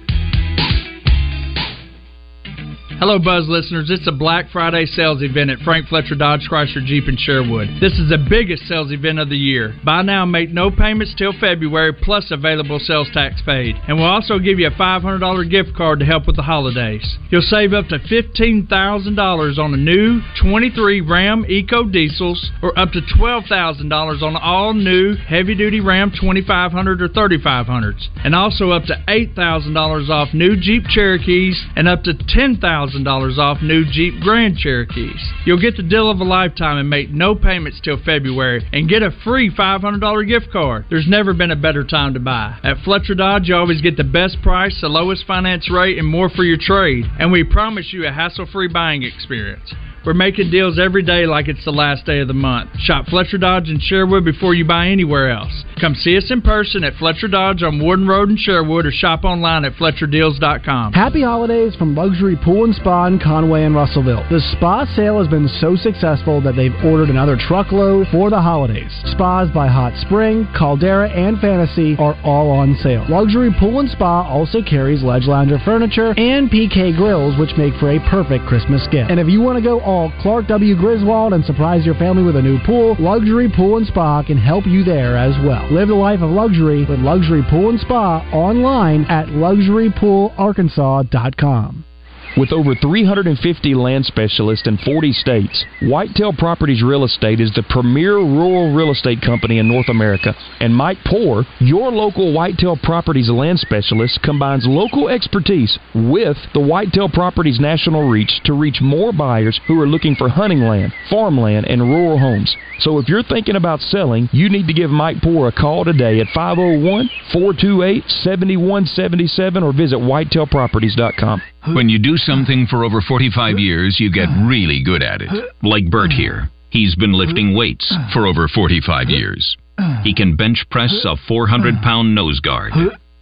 [3.01, 3.89] Hello, Buzz listeners.
[3.89, 7.81] It's a Black Friday sales event at Frank Fletcher Dodge Chrysler Jeep in Sherwood.
[7.81, 9.73] This is the biggest sales event of the year.
[9.83, 13.75] Buy now, make no payments till February, plus available sales tax paid.
[13.87, 17.17] And we'll also give you a $500 gift card to help with the holidays.
[17.31, 23.01] You'll save up to $15,000 on a new 23 Ram Eco Diesels or up to
[23.01, 28.09] $12,000 on all new heavy duty Ram 2500 or 3500s.
[28.23, 33.83] And also up to $8,000 off new Jeep Cherokees and up to $10,000 off new
[33.89, 35.21] Jeep Grand Cherokees.
[35.45, 39.01] You'll get the deal of a lifetime and make no payments till February and get
[39.01, 40.85] a free $500 gift card.
[40.89, 42.57] There's never been a better time to buy.
[42.63, 46.29] At Fletcher Dodge, you always get the best price, the lowest finance rate, and more
[46.29, 47.05] for your trade.
[47.19, 49.73] And we promise you a hassle free buying experience.
[50.03, 52.71] We're making deals every day like it's the last day of the month.
[52.79, 55.51] Shop Fletcher Dodge in Sherwood before you buy anywhere else.
[55.79, 59.23] Come see us in person at Fletcher Dodge on Warden Road in Sherwood or shop
[59.23, 60.93] online at FletcherDeals.com.
[60.93, 64.25] Happy holidays from Luxury Pool and Spa in Conway and Russellville.
[64.29, 68.91] The spa sale has been so successful that they've ordered another truckload for the holidays.
[69.05, 73.05] Spas by Hot Spring, Caldera, and Fantasy are all on sale.
[73.09, 77.91] Luxury Pool and Spa also carries Ledge Lounger furniture and PK grills, which make for
[77.91, 79.09] a perfect Christmas gift.
[79.11, 79.79] And if you want to go
[80.21, 80.75] Clark W.
[80.75, 84.65] Griswold and surprise your family with a new pool, Luxury Pool and Spa can help
[84.65, 85.69] you there as well.
[85.71, 91.90] Live the life of luxury with Luxury Pool and Spa online at luxurypoolarkansas.com.
[92.37, 98.15] With over 350 land specialists in 40 states, Whitetail Properties Real Estate is the premier
[98.15, 100.33] rural real estate company in North America.
[100.61, 107.09] And Mike Poor, your local Whitetail Properties land specialist, combines local expertise with the Whitetail
[107.09, 111.81] Properties national reach to reach more buyers who are looking for hunting land, farmland, and
[111.81, 112.55] rural homes.
[112.79, 116.21] So if you're thinking about selling, you need to give Mike Poor a call today
[116.21, 121.41] at 501 428 7177 or visit whitetailproperties.com.
[121.67, 125.29] When you do something for over 45 years, you get really good at it.
[125.61, 126.49] Like Bert here.
[126.69, 129.57] He's been lifting weights for over 45 years.
[130.03, 132.71] He can bench press a 400 pound nose guard,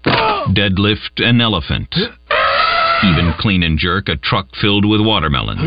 [0.04, 1.94] deadlift an elephant,
[3.04, 5.64] even clean and jerk a truck filled with watermelons.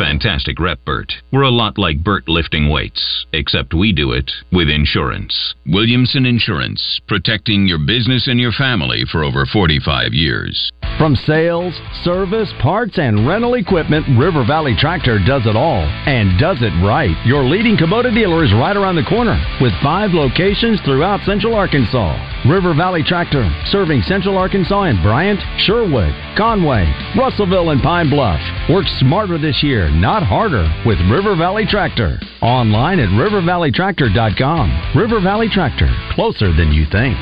[0.00, 1.12] Fantastic rep, Bert.
[1.30, 5.54] We're a lot like Bert lifting weights, except we do it with insurance.
[5.66, 10.72] Williamson Insurance, protecting your business and your family for over 45 years.
[10.96, 16.62] From sales, service, parts, and rental equipment, River Valley Tractor does it all and does
[16.62, 17.14] it right.
[17.26, 22.29] Your leading Kubota dealer is right around the corner with five locations throughout Central Arkansas.
[22.48, 28.40] River Valley Tractor, serving Central Arkansas and Bryant, Sherwood, Conway, Russellville, and Pine Bluff.
[28.70, 32.18] Work smarter this year, not harder, with River Valley Tractor.
[32.40, 34.92] Online at rivervalleytractor.com.
[34.96, 37.18] River Valley Tractor, closer than you think.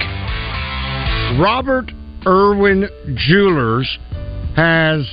[1.40, 1.90] Robert
[2.24, 3.98] Irwin Jewelers
[4.54, 5.04] has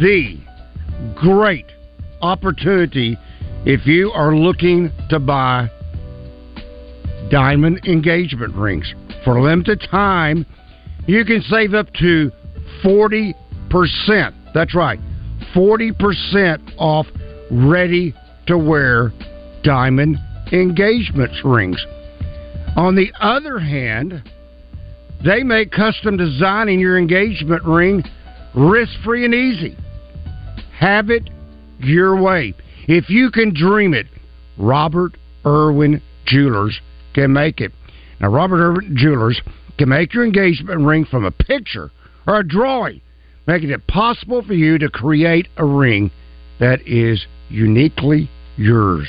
[0.00, 0.38] the
[1.16, 1.66] great
[2.20, 3.18] opportunity
[3.66, 5.68] if you are looking to buy
[7.28, 8.94] diamond engagement rings.
[9.24, 10.46] For a limited time,
[11.06, 12.30] you can save up to
[12.84, 13.34] 40%.
[14.54, 14.98] That's right,
[15.54, 17.06] 40% off
[17.50, 18.14] ready
[18.46, 19.12] to wear
[19.62, 20.18] diamond
[20.50, 21.84] engagement rings.
[22.76, 24.22] On the other hand,
[25.24, 28.02] they make custom designing your engagement ring
[28.54, 29.76] risk free and easy.
[30.78, 31.30] Have it
[31.78, 32.54] your way.
[32.88, 34.06] If you can dream it,
[34.58, 36.80] Robert Irwin Jewelers
[37.14, 37.72] can make it.
[38.22, 39.42] Now, Robert Irwin Jewelers
[39.78, 41.90] can make your engagement ring from a picture
[42.26, 43.00] or a drawing,
[43.48, 46.12] making it possible for you to create a ring
[46.60, 49.08] that is uniquely yours.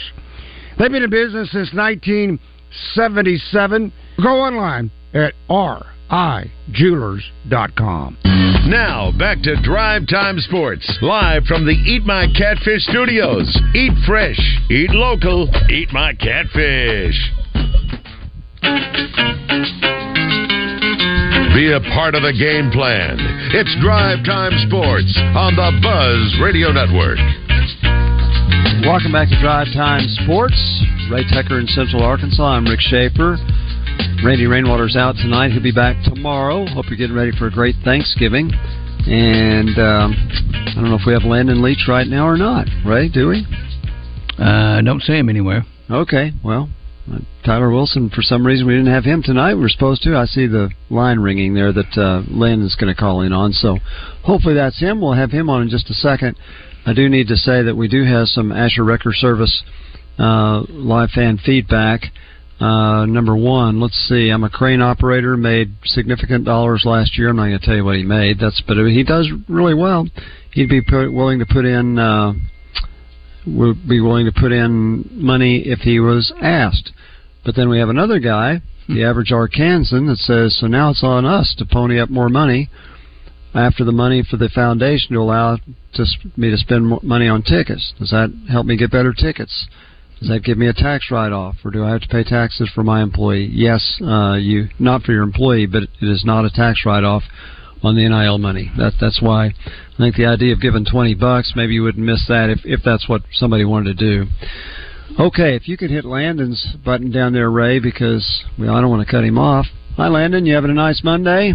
[0.79, 3.93] They've been in business since 1977.
[4.21, 8.17] Go online at rijewelers.com.
[8.65, 13.55] Now, back to Drive Time Sports, live from the Eat My Catfish studios.
[13.75, 14.39] Eat fresh,
[14.71, 17.42] eat local, eat my catfish.
[21.53, 23.19] Be a part of the game plan.
[23.51, 27.19] It's Drive Time Sports on the Buzz Radio Network.
[28.87, 30.55] Welcome back to Drive Time Sports.
[31.11, 32.43] Ray Tucker in Central Arkansas.
[32.43, 33.37] I'm Rick Schaefer.
[34.23, 35.51] Randy Rainwater's out tonight.
[35.51, 36.65] He'll be back tomorrow.
[36.67, 38.51] Hope you're getting ready for a great Thanksgiving.
[39.05, 42.67] And um, I don't know if we have Landon Leach right now or not.
[42.85, 43.45] Ray, do we?
[44.39, 45.65] Uh, don't see him anywhere.
[45.91, 46.69] Okay, well,
[47.45, 49.55] Tyler Wilson, for some reason, we didn't have him tonight.
[49.55, 50.15] We were supposed to.
[50.15, 53.51] I see the line ringing there that uh, is going to call in on.
[53.51, 53.77] So
[54.23, 55.01] hopefully that's him.
[55.01, 56.37] We'll have him on in just a second.
[56.85, 59.63] I do need to say that we do have some Asher Wrecker Service
[60.17, 62.03] uh, live fan feedback.
[62.59, 64.29] Uh, number one, let's see.
[64.29, 65.35] I'm a crane operator.
[65.35, 67.29] Made significant dollars last year.
[67.29, 68.39] I'm not going to tell you what he made.
[68.39, 70.07] That's but he does really well.
[70.51, 71.99] He'd be put, willing to put in.
[71.99, 72.33] Uh,
[73.45, 76.91] would be willing to put in money if he was asked.
[77.45, 81.25] But then we have another guy, the average Arkansan, that says, "So now it's on
[81.25, 82.69] us to pony up more money
[83.53, 85.57] after the money for the foundation to allow
[85.93, 86.05] to,
[86.37, 87.93] me to spend money on tickets.
[87.99, 89.67] Does that help me get better tickets?"
[90.19, 92.81] Does that give me a tax write-off, or do I have to pay taxes for
[92.81, 93.49] my employee?
[93.51, 97.23] Yes, uh, you not for your employee, but it is not a tax write-off
[97.83, 98.71] on the NIL money.
[98.77, 102.25] That that's why I think the idea of giving twenty bucks, maybe you wouldn't miss
[102.27, 104.31] that if if that's what somebody wanted to do.
[105.19, 109.05] Okay, if you could hit Landon's button down there, Ray, because well, I don't want
[109.05, 109.67] to cut him off.
[109.97, 110.45] Hi, Landon.
[110.45, 111.53] You having a nice Monday?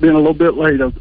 [0.00, 0.80] Been a little bit late.
[0.80, 0.98] I've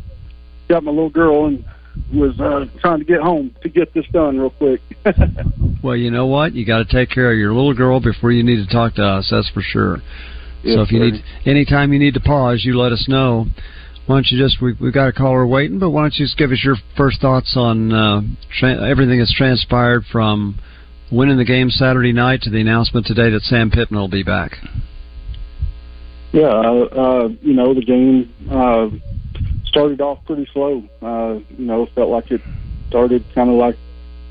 [0.69, 1.65] got my little girl and
[2.13, 4.81] was uh, trying to get home to get this done real quick.
[5.83, 6.53] well, you know what?
[6.53, 9.03] You got to take care of your little girl before you need to talk to
[9.03, 9.29] us.
[9.31, 9.97] That's for sure.
[10.63, 11.11] Yes, so if you sir.
[11.11, 13.47] need anytime you need to pause, you let us know.
[14.05, 16.37] Why don't you just we we've got a caller waiting, but why don't you just
[16.37, 18.21] give us your first thoughts on uh,
[18.59, 20.59] tra- everything that's transpired from
[21.11, 24.57] winning the game Saturday night to the announcement today that Sam Pittman will be back.
[26.31, 28.89] Yeah, uh, uh, you know the game uh,
[29.65, 30.83] started off pretty slow.
[31.01, 32.41] Uh, you know, felt like it
[32.89, 33.75] started kind of like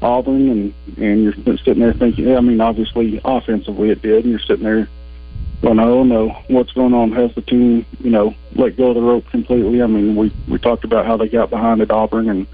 [0.02, 2.34] Auburn, and and you're sitting there thinking.
[2.36, 4.88] I mean, obviously offensively it did, and you're sitting there
[5.62, 7.12] well, I don't know what's going on.
[7.12, 9.82] Has the team, you know, let go of the rope completely?
[9.82, 12.46] I mean, we we talked about how they got behind at Auburn and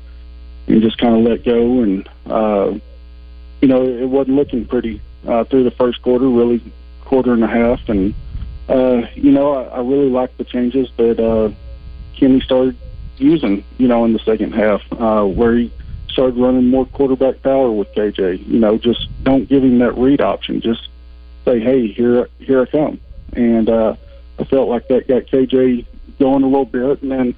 [0.66, 2.74] and just kind of let go, and uh,
[3.60, 6.60] you know, it wasn't looking pretty uh, through the first quarter, really
[7.04, 8.14] quarter and a half, and
[8.68, 11.50] uh, you know, I, I really liked the changes that uh,
[12.16, 12.76] Kenny started
[13.18, 15.72] using, you know, in the second half, uh, where he
[16.08, 18.46] started running more quarterback power with KJ.
[18.48, 20.60] You know, just don't give him that read option.
[20.60, 20.88] Just
[21.46, 23.00] say, hey, here, here I come.
[23.32, 23.96] And uh,
[24.38, 25.86] I felt like that got KJ
[26.18, 27.02] going a little bit.
[27.02, 27.34] And then,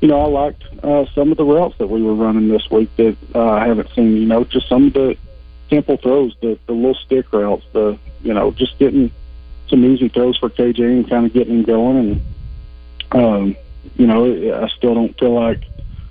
[0.00, 2.94] you know, I liked uh, some of the routes that we were running this week
[2.96, 4.16] that uh, I haven't seen.
[4.16, 5.16] You know, just some of the
[5.68, 9.10] simple throws, the the little stick routes, the you know, just getting
[9.68, 11.96] some easy throws for KJ and kind of getting him going.
[13.12, 13.56] And um,
[13.96, 14.24] you know,
[14.62, 15.64] I still don't feel like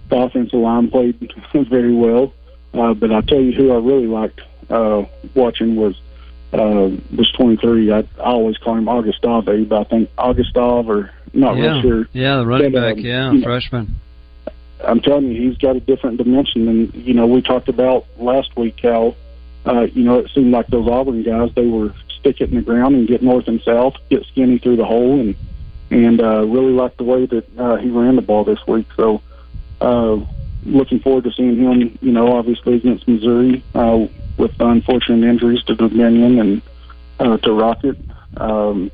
[0.10, 2.34] the offensive line played very well.
[2.74, 6.00] Uh, but I'll tell you who I really liked uh, watching was
[6.54, 7.92] uh, was 23.
[7.92, 11.64] I, I always call him Augustave, but I think Augustave or not yeah.
[11.64, 12.08] real sure.
[12.14, 12.98] Yeah, the running But, back.
[12.98, 13.96] um, Yeah, you know, freshman.
[14.84, 16.68] I'm telling you, he's got a different dimension.
[16.68, 19.16] And you know, we talked about last week how
[19.66, 22.62] uh, you know it seemed like those Auburn guys they were stick it in the
[22.62, 25.36] ground and get north and south, get skinny through the hole, and
[25.90, 28.86] and uh, really liked the way that uh, he ran the ball this week.
[28.96, 29.22] So
[29.82, 30.20] uh,
[30.64, 31.98] looking forward to seeing him.
[32.02, 34.08] You know, obviously against Missouri uh,
[34.38, 36.62] with unfortunate injuries to Dubinion and
[37.20, 37.98] uh, to Rocket.
[38.38, 38.92] Um,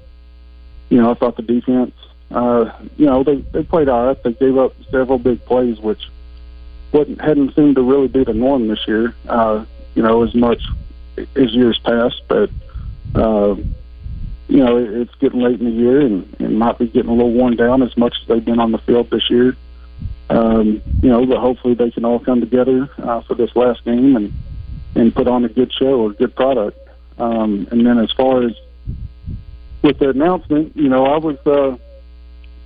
[0.89, 1.93] you know, I thought the defense.
[2.31, 4.23] Uh, you know, they they played all right.
[4.23, 6.09] They gave up several big plays, which
[6.91, 9.15] wasn't hadn't seemed to really be the norm this year.
[9.27, 10.61] Uh, you know, as much
[11.17, 12.49] as years past, but
[13.15, 13.55] uh,
[14.47, 17.13] you know, it, it's getting late in the year and, and might be getting a
[17.13, 19.55] little worn down as much as they've been on the field this year.
[20.29, 24.15] Um, you know, but hopefully they can all come together uh, for this last game
[24.15, 24.33] and
[24.95, 26.77] and put on a good show or good product.
[27.17, 28.53] Um, and then as far as
[29.81, 31.77] with the announcement, you know, I was uh,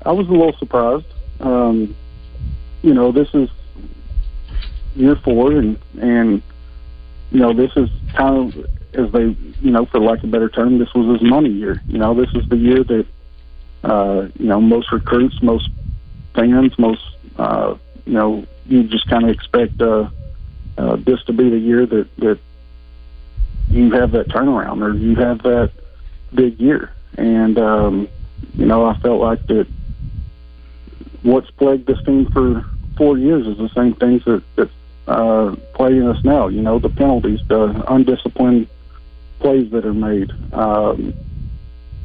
[0.05, 1.05] I was a little surprised.
[1.39, 1.95] Um,
[2.81, 3.49] you know, this is
[4.95, 6.41] year four, and and
[7.31, 10.49] you know, this is kind of as they, you know, for lack of a better
[10.49, 11.81] term, this was his money year.
[11.87, 13.05] You know, this is the year that
[13.83, 15.69] uh, you know most recruits, most
[16.33, 17.03] fans, most
[17.37, 20.09] uh, you know, you just kind of expect uh,
[20.77, 22.39] uh, this to be the year that that
[23.69, 25.71] you have that turnaround or you have that
[26.33, 26.91] big year.
[27.17, 28.07] And um,
[28.55, 29.67] you know, I felt like that
[31.23, 34.69] what's plagued this team for four years is the same things that that
[35.07, 36.47] uh, plaguing us now.
[36.47, 38.67] You know, the penalties, the undisciplined
[39.39, 40.31] plays that are made.
[40.53, 41.13] Um,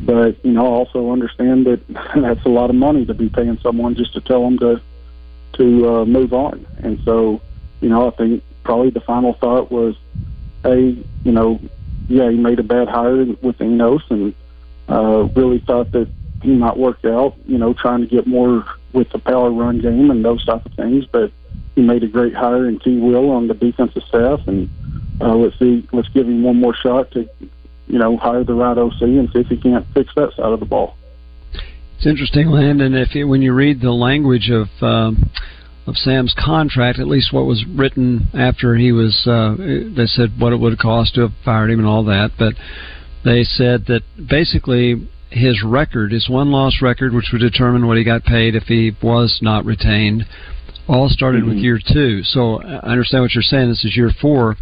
[0.01, 3.59] but you know, I also understand that that's a lot of money to be paying
[3.59, 4.81] someone just to tell them to
[5.55, 6.67] to uh, move on.
[6.79, 7.41] And so,
[7.81, 9.96] you know, I think probably the final thought was,
[10.62, 11.61] hey, you know,
[12.09, 14.35] yeah, he made a bad hire with Enos and
[14.88, 16.09] uh, really thought that
[16.42, 20.11] he might work out, you know, trying to get more with the power run game
[20.11, 21.05] and those type of things.
[21.07, 21.33] But
[21.75, 22.98] he made a great hire in T.
[22.98, 24.68] Will on the defensive staff, and
[25.20, 27.29] uh, let's see, let's give him one more shot to,
[27.87, 30.61] you know, hire the right OC and see if he can't fix that side of
[30.61, 30.96] the ball.
[31.96, 32.94] It's interesting, Landon.
[32.94, 35.31] If you, when you read the language of um,
[35.87, 40.53] of Sam's contract, at least what was written after he was, uh, they said what
[40.53, 42.55] it would cost to have fired him and all that, but
[43.25, 48.05] they said that basically his record, his one loss record, which would determine what he
[48.05, 50.25] got paid if he was not retained,
[50.88, 52.23] all started with year two.
[52.23, 53.68] So I understand what you're saying.
[53.68, 54.57] This is year four,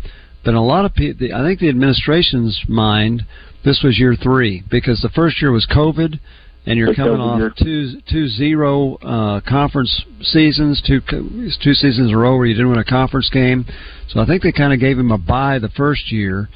[0.44, 3.22] but a lot of people, I think the administration's mind,
[3.64, 6.18] this was year three because the first year was COVID,
[6.66, 7.54] and you're It's coming COVID off year.
[7.56, 12.70] two two zero uh, conference seasons, two two seasons in a row where you didn't
[12.70, 13.64] win a conference game.
[14.08, 16.48] So I think they kind of gave him a bye the first year.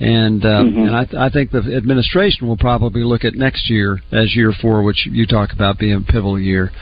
[0.00, 0.86] And um, Mhm.
[0.88, 4.52] and I, th- I think the administration will probably look at next year as year
[4.60, 6.72] four, which you talk about being a pivotal year.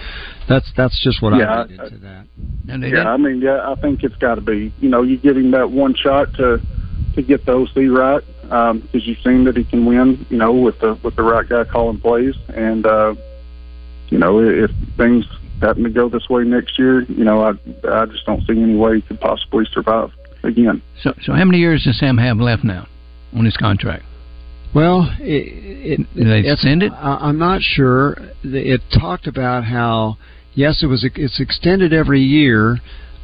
[0.48, 2.26] That's that's just what Yeah, I read into that.
[2.88, 4.72] yeah, I mean, yeah, I think it's got to be.
[4.80, 6.62] You know, you give him that one shot to
[7.14, 10.26] to get the OC right because you've seen that he can win.
[10.28, 13.14] You know, with the with the right guy calling plays, and uh,
[14.08, 15.24] you know, if things
[15.62, 17.50] happen to go this way next year, you know, I
[17.88, 20.10] I just don't see any way he could possibly survive
[20.42, 20.82] again.
[21.02, 22.86] So, so how many years does Sam have left now
[23.34, 24.04] on his contract?
[24.74, 26.92] Well, it, it, Did they it's- extend it?
[26.92, 28.16] I, I'm not sure.
[28.42, 30.16] It talked about how
[30.54, 32.78] yes, it was it's extended every year,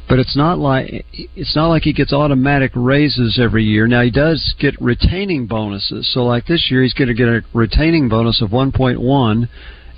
[0.07, 3.87] but it's not like it's not like he gets automatic raises every year.
[3.87, 6.11] Now he does get retaining bonuses.
[6.13, 9.49] So like this year, he's going to get a retaining bonus of 1.1,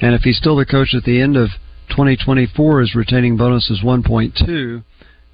[0.02, 1.50] and if he's still the coach at the end of
[1.90, 4.84] 2024, his retaining bonus is 1.2.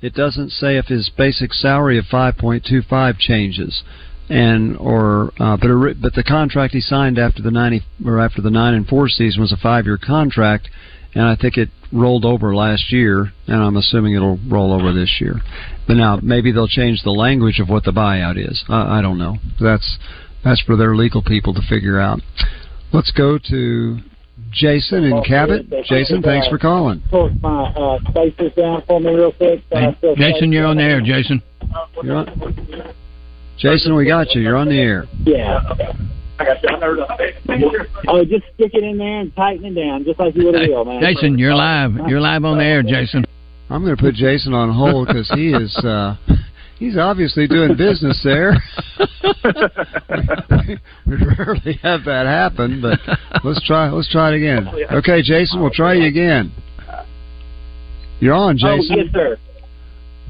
[0.01, 3.83] It doesn't say if his basic salary of 5.25 changes.
[4.29, 8.41] and or uh, but a, but the contract he signed after the ninety or after
[8.41, 10.67] the nine and four season was a five year contract,
[11.15, 15.17] and I think it rolled over last year, and I'm assuming it'll roll over this
[15.19, 15.41] year.
[15.87, 18.63] But now maybe they'll change the language of what the buyout is.
[18.67, 19.37] I, I don't know.
[19.59, 19.97] That's
[20.43, 22.19] that's for their legal people to figure out.
[22.93, 23.97] Let's go to
[24.51, 25.67] Jason in Cabot.
[25.85, 27.01] Jason, thanks for calling.
[27.09, 29.63] Put my uh, spaces down for me real quick.
[29.71, 31.41] So Jason, you're on the air, Jason.
[32.03, 32.95] You're on.
[33.57, 34.41] Jason, we got you.
[34.41, 35.05] You're on the air.
[35.23, 35.61] Yeah.
[38.07, 40.59] Oh, just stick it in there and tighten it down, just like you would a
[40.67, 41.01] wheel, man.
[41.01, 41.91] Jason, you're live.
[42.07, 43.25] You're live on the air, Jason.
[43.69, 46.15] I'm going to put Jason on hold because he is uh,
[46.77, 48.53] he's obviously doing business there.
[51.07, 52.99] we rarely have that happen, but
[53.43, 54.67] let's try let's try it again.
[54.91, 56.51] Okay, Jason, we'll try you again.
[58.19, 58.87] You're on, Jason.
[58.91, 59.37] Oh, yes, sir.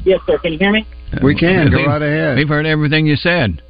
[0.06, 0.38] Yes, sir.
[0.40, 0.86] Can you hear me?
[1.24, 2.38] We can go We've- right ahead.
[2.38, 3.62] We've heard everything you said.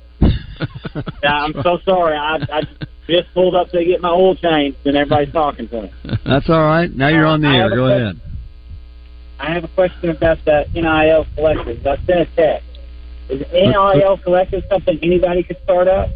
[1.24, 2.16] Yeah, I'm so sorry.
[2.16, 2.62] I, I
[3.08, 5.92] just pulled up to get my oil changed, and everybody's talking to me.
[6.26, 6.92] That's all right.
[6.92, 7.70] Now you're on the I air.
[7.70, 8.02] Go question.
[8.02, 8.22] ahead.
[9.40, 11.86] I have a question about the NIL collectors.
[11.86, 12.68] I sent a text.
[13.30, 16.10] Is NIL collectors something anybody could start up?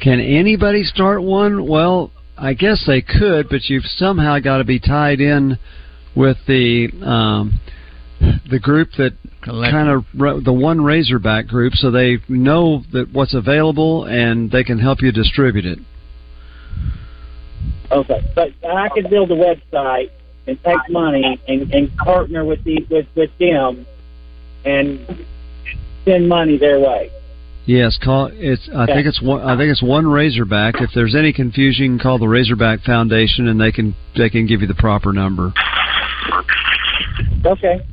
[0.00, 1.66] Can anybody start one?
[1.66, 5.58] Well, I guess they could, but you've somehow got to be tied in
[6.14, 7.60] with the um,
[8.50, 10.04] the group that kind of
[10.44, 15.12] the one Razorback group, so they know that what's available and they can help you
[15.12, 15.78] distribute it.
[17.90, 20.10] Okay, but I could build a website
[20.46, 23.86] and take money and, and partner with the with with them
[24.64, 25.26] and
[26.04, 27.10] send money their way.
[27.66, 28.68] Yes, call it's.
[28.74, 29.42] I think it's one.
[29.42, 30.76] I think it's one Razorback.
[30.80, 34.46] If there's any confusion, you can call the Razorback Foundation, and they can they can
[34.46, 35.52] give you the proper number.
[37.44, 37.86] Okay.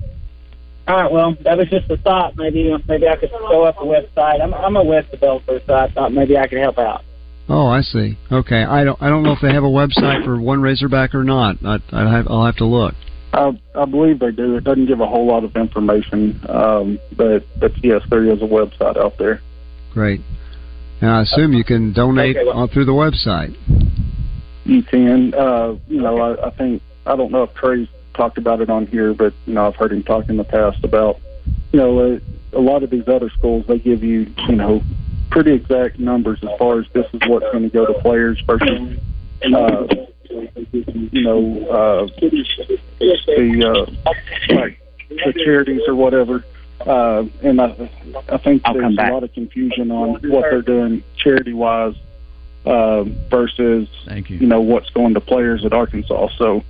[0.88, 1.12] All right.
[1.12, 2.36] Well, that was just a thought.
[2.38, 4.42] Maybe maybe I could go up a website.
[4.42, 7.04] I'm I'm a web developer, so I thought maybe I could help out.
[7.48, 8.18] Oh, I see.
[8.32, 9.02] Okay, I don't.
[9.02, 11.58] I don't know if they have a website for one Razorback or not.
[11.66, 12.28] I, I have.
[12.30, 12.94] I'll have to look.
[13.34, 14.56] I, I believe they do.
[14.56, 18.46] It doesn't give a whole lot of information, um, but but yes, there is a
[18.46, 19.42] website out there.
[19.94, 20.22] Great.
[21.02, 23.56] And I assume you can donate Okay, well- on through the website.
[24.64, 28.62] You can, uh, you know, I, I think I don't know if Trey's talked about
[28.62, 31.20] it on here, but you know, I've heard him talk in the past about,
[31.72, 32.20] you know, uh,
[32.54, 34.82] a lot of these other schools they give you, you know,
[35.30, 38.98] pretty exact numbers as far as this is what's going to go to players versus,
[39.44, 39.88] uh,
[41.12, 46.44] you know, uh, the uh, like the charities or whatever.
[46.86, 47.90] Uh, and I,
[48.30, 49.12] I think I'll there's a back.
[49.12, 51.96] lot of confusion on what they're doing charity wise
[52.66, 54.38] um, versus Thank you.
[54.38, 56.30] you know what's going to players at Arkansas.
[56.38, 56.64] So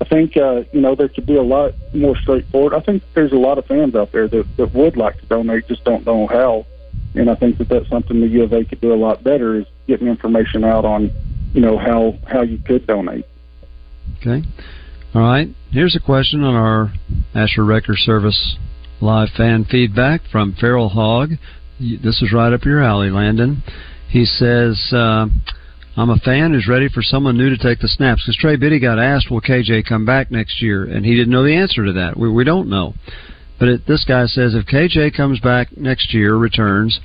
[0.00, 2.74] I think uh, you know there could be a lot more straightforward.
[2.74, 5.68] I think there's a lot of fans out there that, that would like to donate,
[5.68, 6.66] just don't know how.
[7.14, 9.56] And I think that that's something the U of A could do a lot better
[9.56, 11.10] is getting information out on
[11.52, 13.26] you know how how you could donate.
[14.20, 14.46] Okay.
[15.14, 15.48] All right.
[15.70, 16.92] Here's a question on our
[17.34, 18.56] Asher Wrecker Service
[19.00, 21.30] live fan feedback from Feral Hog.
[21.80, 23.62] This is right up your alley, Landon.
[24.08, 25.26] He says, uh,
[25.96, 28.22] I'm a fan who's ready for someone new to take the snaps.
[28.22, 30.84] Because Trey Biddy got asked, will KJ come back next year?
[30.84, 32.16] And he didn't know the answer to that.
[32.16, 32.94] We, we don't know.
[33.58, 37.00] But it, this guy says, if KJ comes back next year, returns,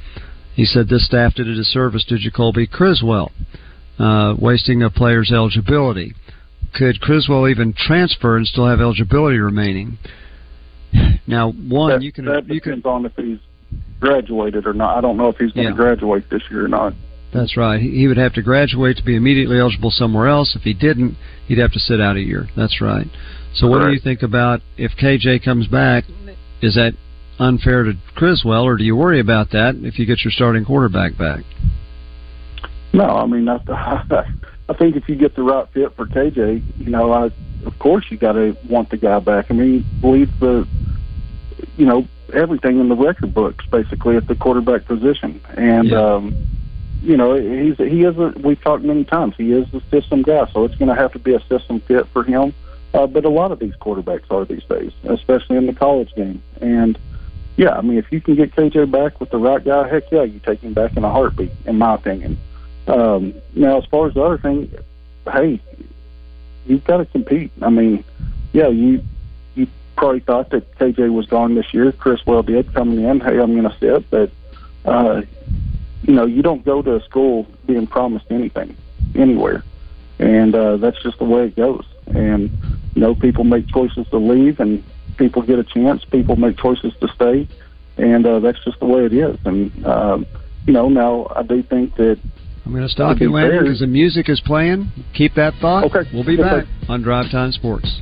[0.54, 3.32] he said this staff did a disservice to Jacoby Criswell,
[4.00, 6.14] uh, wasting a player's eligibility
[6.76, 9.98] could Criswell even transfer and still have eligibility remaining?
[11.28, 13.40] Now, one that, you can that you can on if he's
[14.00, 14.96] graduated or not.
[14.96, 15.76] I don't know if he's going to Yeah.
[15.76, 16.94] graduate this year or not.
[17.34, 17.80] That's right.
[17.82, 20.56] He, he would have to graduate to be immediately eligible somewhere else.
[20.56, 21.18] If he didn't,
[21.48, 22.48] he'd have to sit out a year.
[22.56, 23.08] That's right.
[23.56, 26.04] So, what do you think about if KJ comes back?
[26.62, 26.94] Is that
[27.40, 31.18] unfair to Criswell, or do you worry about that if you get your starting quarterback
[31.18, 31.44] back?
[32.94, 33.60] No, I mean, I,
[34.70, 37.26] I think if you get the right fit for KJ, you know, I
[37.66, 39.48] of course you got to want the guy back.
[39.50, 40.68] I mean, leave the,
[41.78, 46.55] you know, everything in the record books basically at the quarterback position, and um,
[47.02, 48.34] you know, he's he is a.
[48.38, 49.36] We've talked many times.
[49.38, 52.08] He is a system guy, so it's going to have to be a system fit
[52.08, 52.54] for him.
[52.94, 56.42] Uh, but a lot of these quarterbacks are these days, especially in the college game,
[56.62, 56.98] and.
[57.58, 60.24] Yeah, I mean, if you can get KJ back with the right guy, heck yeah,
[60.24, 62.38] you take him back in a heartbeat, in my opinion.
[62.86, 64.72] Um, now, as far as the other thing,
[65.32, 65.62] hey,
[66.66, 67.52] you've got to compete.
[67.62, 68.04] I mean,
[68.54, 69.04] yeah, you
[69.56, 71.92] you probably thought that KJ was gone this year.
[71.92, 73.20] Criswell did coming in.
[73.20, 74.32] Hey, I'm going to sit, but
[74.84, 75.22] uh,
[76.08, 78.76] you know, you don't go to a school being promised anything
[79.16, 79.64] anywhere,
[80.20, 81.86] and uh, that's just the way it goes.
[82.08, 82.50] And
[82.94, 84.84] you know, people make choices to leave, and
[85.18, 86.06] people get a chance.
[86.06, 87.48] People make choices to stay,
[87.98, 89.38] and uh, that's just the way it is.
[89.46, 90.26] And um,
[90.66, 92.20] you know, now I do think that
[92.66, 94.92] I'm going to stop you, Landon, because the music is playing.
[95.14, 95.84] Keep that thought.
[95.86, 96.10] Okay.
[96.14, 96.62] We'll be Okay.
[96.62, 98.02] back on Drive Time Sports.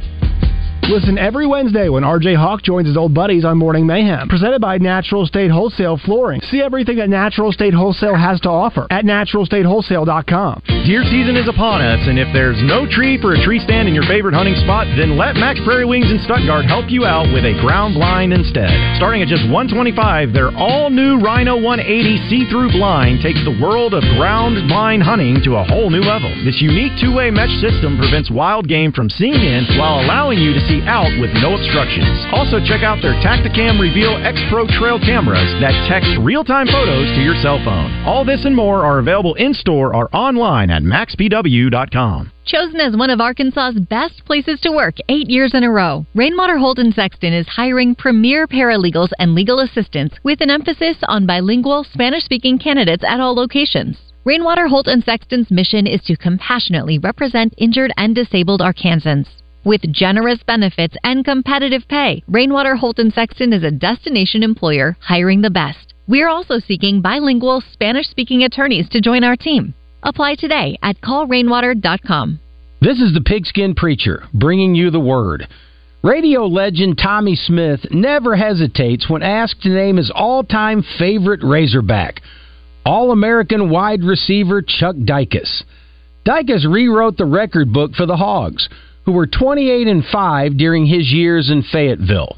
[0.90, 4.28] Listen every Wednesday when RJ Hawk joins his old buddies on Morning Mayhem.
[4.28, 6.42] Presented by Natural State Wholesale Flooring.
[6.52, 10.62] See everything that Natural State Wholesale has to offer at naturalstatewholesale.com.
[10.84, 13.96] Deer season is upon us, and if there's no tree for a tree stand in
[13.96, 17.48] your favorite hunting spot, then let Max Prairie Wings in Stuttgart help you out with
[17.48, 18.76] a ground blind instead.
[19.00, 24.60] Starting at just 125, their all-new Rhino 180 see-through blind takes the world of ground
[24.68, 26.28] blind hunting to a whole new level.
[26.44, 30.60] This unique two-way mesh system prevents wild game from seeing in while allowing you to
[30.68, 32.26] see out with no obstructions.
[32.34, 37.22] Also, check out their Tacticam Reveal X Pro trail cameras that text real-time photos to
[37.22, 37.94] your cell phone.
[38.10, 42.32] All this and more are available in-store or online at maxpw.com.
[42.46, 46.58] Chosen as one of Arkansas's best places to work eight years in a row, Rainwater
[46.58, 51.86] Holt and Sexton is hiring premier paralegals and legal assistants with an emphasis on bilingual
[51.94, 53.98] Spanish speaking candidates at all locations.
[54.26, 59.28] Rainwater Holt and Sexton's mission is to compassionately represent injured and disabled Arkansans.
[59.66, 65.42] With generous benefits and competitive pay, Rainwater Holt and Sexton is a destination employer hiring
[65.42, 65.94] the best.
[66.06, 69.74] We're also seeking bilingual Spanish speaking attorneys to join our team.
[70.04, 72.42] Apply today at callrainwater.com.
[72.82, 75.48] This is the Pigskin Preacher bringing you the word.
[76.04, 82.22] Radio legend Tommy Smith never hesitates when asked to name his all time favorite Razorback,
[82.86, 85.64] All American wide receiver Chuck Dicus.
[86.26, 88.68] Dicus rewrote the record book for the Hogs,
[89.06, 92.38] who were 28 and 5 during his years in Fayetteville.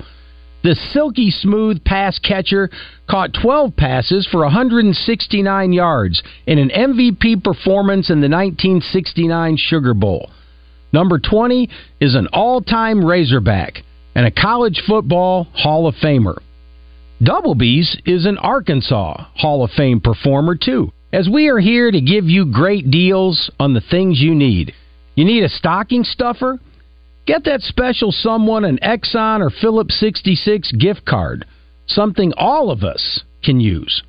[0.64, 2.72] The silky smooth pass catcher
[3.08, 10.32] caught 12 passes for 169 yards in an MVP performance in the 1969 Sugar Bowl.
[10.92, 13.84] Number 20 is an all time Razorback
[14.16, 16.38] and a college football Hall of Famer.
[17.22, 22.26] Doublebees is an Arkansas Hall of Fame performer, too, as we are here to give
[22.26, 24.74] you great deals on the things you need.
[25.16, 26.60] You need a stocking stuffer?
[27.26, 31.46] Get that special someone an Exxon or Phillips 66 gift card.
[31.88, 34.04] Something all of us can use.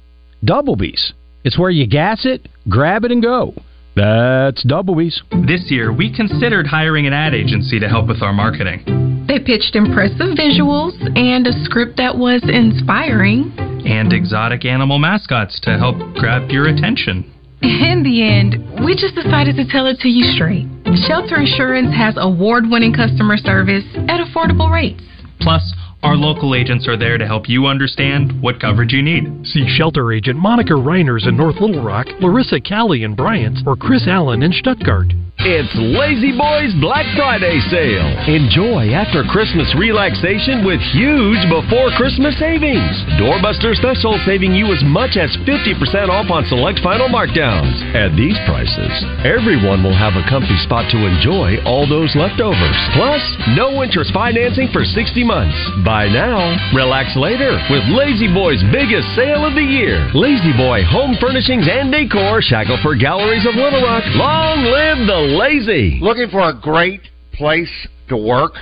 [0.44, 1.12] Doublebees.
[1.44, 3.54] It's where you gas it, grab it, and go.
[3.94, 5.22] That's Doublebees.
[5.46, 9.24] This year, we considered hiring an ad agency to help with our marketing.
[9.28, 13.54] They pitched impressive visuals and a script that was inspiring.
[13.86, 17.32] And exotic animal mascots to help grab your attention.
[17.62, 20.66] In the end, we just decided to tell it to you straight.
[21.04, 25.02] Shelter Insurance has award winning customer service at affordable rates.
[25.40, 25.74] Plus,
[26.06, 29.44] our local agents are there to help you understand what coverage you need.
[29.44, 34.06] See shelter agent Monica Reiners in North Little Rock, Larissa Callie in Bryant, or Chris
[34.06, 35.12] Allen in Stuttgart.
[35.38, 38.08] It's La-Z-Boy's Black Friday sale.
[38.24, 42.90] Enjoy after Christmas relaxation with huge before Christmas savings.
[43.20, 47.78] Doorbuster special saving you as much as 50% off on select final markdowns.
[47.94, 48.90] At these prices,
[49.22, 52.78] everyone will have a comfy spot to enjoy all those leftovers.
[52.96, 53.22] Plus,
[53.54, 55.56] no interest financing for 60 months.
[55.84, 60.04] Buy now, relax later with La-Z-Boy's biggest sale of the year.
[60.12, 64.04] Lazy Boy Home Furnishings and Decor, Shackleford Galleries of Little Rock.
[64.12, 65.98] Long live the lazy.
[66.02, 67.00] Looking for a great
[67.32, 67.72] place
[68.08, 68.52] to work?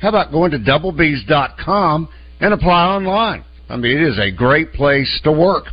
[0.00, 2.08] How about going to doublebees.com
[2.40, 3.44] and apply online?
[3.68, 5.66] I mean, it is a great place to work.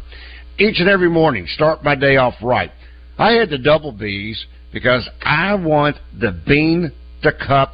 [0.60, 2.72] Each and every morning, start my day off right.
[3.18, 6.92] I head to Double B's because I want the bean
[7.24, 7.74] to cup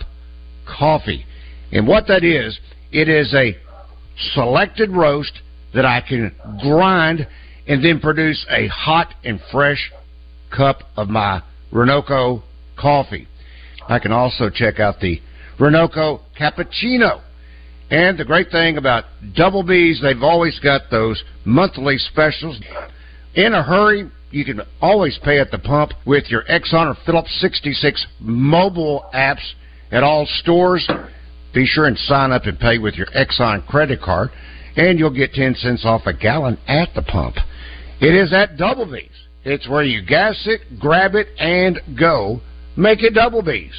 [0.65, 1.25] coffee.
[1.71, 2.57] And what that is,
[2.95, 3.57] it is a
[4.33, 5.41] selected roast
[5.73, 7.27] that I can grind
[7.67, 9.91] and then produce a hot and fresh
[10.55, 11.41] cup of my
[11.73, 12.41] Renoco
[12.79, 13.27] coffee.
[13.89, 15.19] I can also check out the
[15.59, 17.21] Renoco cappuccino.
[17.91, 19.03] And the great thing about
[19.35, 22.57] Double B's, they've always got those monthly specials.
[23.33, 27.41] In a hurry, you can always pay at the pump with your Exxon or Phillips
[27.41, 29.53] 66 mobile apps
[29.91, 30.89] at all stores.
[31.55, 34.29] Be sure and sign up and pay with your Exxon credit card,
[34.75, 37.37] and you'll get 10 cents off a gallon at the pump.
[38.01, 39.09] It is at Double B's.
[39.45, 42.41] It's where you gas it, grab it, and go.
[42.75, 43.71] Make it Double B's.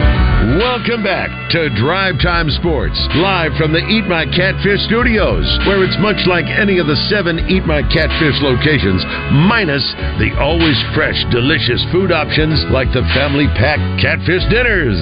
[0.00, 6.00] Welcome back to Drive Time Sports, live from the Eat My Catfish studios, where it's
[6.00, 9.04] much like any of the seven Eat My Catfish locations,
[9.44, 9.84] minus
[10.16, 14.96] the always fresh, delicious food options like the family pack catfish dinners.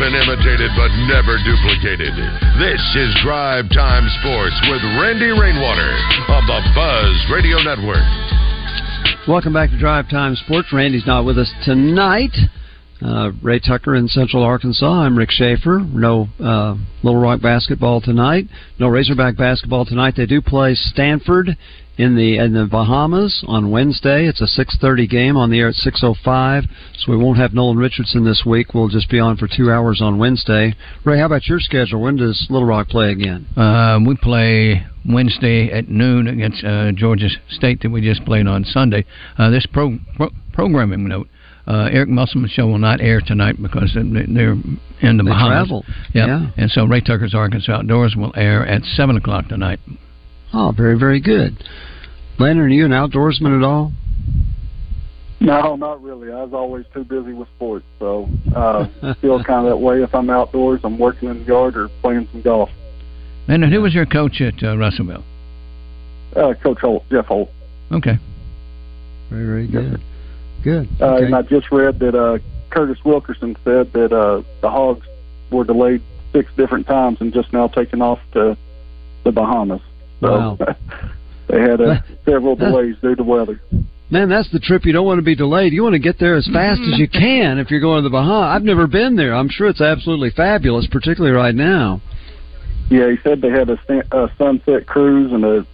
[0.00, 2.16] Often imitated but never duplicated.
[2.58, 5.92] This is Drive Time Sports with Randy Rainwater
[6.32, 8.00] on the Buzz Radio Network.
[9.28, 10.72] Welcome back to Drive Time Sports.
[10.72, 12.32] Randy's not with us tonight.
[13.02, 14.86] Uh, Ray Tucker in Central Arkansas.
[14.86, 15.80] I'm Rick Shaeffer.
[15.80, 18.46] No uh, Little Rock basketball tonight.
[18.78, 20.14] No Razorback basketball tonight.
[20.16, 21.56] They do play Stanford
[22.00, 24.26] in the in the Bahamas on Wednesday.
[24.26, 26.64] It's a 6:30 game on the air at 6:05.
[26.98, 28.74] So we won't have Nolan Richardson this week.
[28.74, 30.74] We'll just be on for two hours on Wednesday.
[31.04, 32.00] Ray, how about your schedule?
[32.00, 33.46] When does Little Rock play again?
[33.56, 38.64] Uh, we play Wednesday at noon against uh, Georgia State that we just played on
[38.64, 39.04] Sunday.
[39.38, 41.28] Uh, this pro, pro, programming note.
[41.70, 45.68] Uh, Eric Musselman's show will not air tonight because they're in the They Bahamas.
[45.68, 45.84] travel.
[46.14, 46.26] Yep.
[46.26, 46.50] Yeah.
[46.56, 49.78] And so Ray Tucker's Arkansas Outdoors will air at 7 o'clock tonight.
[50.52, 51.62] Oh, very very good.
[52.40, 53.92] Landon, are you an outdoorsman at all?
[55.38, 56.32] No, not really.
[56.32, 58.86] I was always too busy with sports, so uh,
[59.20, 60.02] feel kind of that way.
[60.02, 62.68] If I'm outdoors, I'm working in the yard or playing some golf.
[63.48, 65.24] Leonard, who was your coach at uh, Russellville?
[66.34, 67.48] Uh, Coach Holt, Jeff Holt.
[67.92, 68.18] Okay.
[69.30, 70.00] Very very good.
[70.62, 70.88] Good.
[71.00, 71.26] Uh, Okay.
[71.26, 72.38] And I just read that uh,
[72.70, 75.06] Curtis Wilkerson said that uh, the Hogs
[75.50, 76.02] were delayed
[76.32, 78.56] six different times and just now taken off to
[79.24, 79.80] the Bahamas.
[80.20, 80.58] So Wow.
[81.48, 83.60] they had uh, several delays due to weather.
[84.10, 85.72] Man, that's the trip you don't want to be delayed.
[85.72, 88.10] You want to get there as fast as you can if you're going to the
[88.12, 88.54] Bahamas.
[88.56, 89.34] I've never been there.
[89.34, 92.00] I'm sure it's absolutely fabulous, particularly right now.
[92.90, 95.66] Yeah, he said they had a, sun- a sunset cruise and a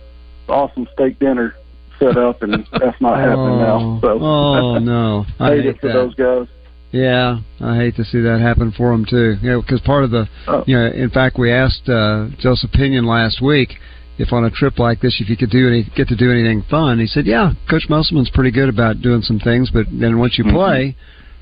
[0.49, 1.55] awesome steak dinner
[1.99, 3.99] set up, and that's not happening now.
[4.03, 5.93] So oh no, I hate hate it for that.
[5.95, 6.49] those guys.
[6.93, 9.37] Yeah, I hate to see that happen for them too.
[9.43, 10.65] Yeah, because part of the, Oh.
[10.67, 13.75] you know, in fact, we asked uh, Joseph Pinion last week
[14.19, 16.63] if on a trip like this, if you could do any, get to do anything
[16.71, 16.99] fun.
[16.99, 20.45] He said, "Yeah, Coach Musselman's pretty good about doing some things, but then once you
[20.45, 20.57] Mm-hmm.
[20.57, 20.97] play,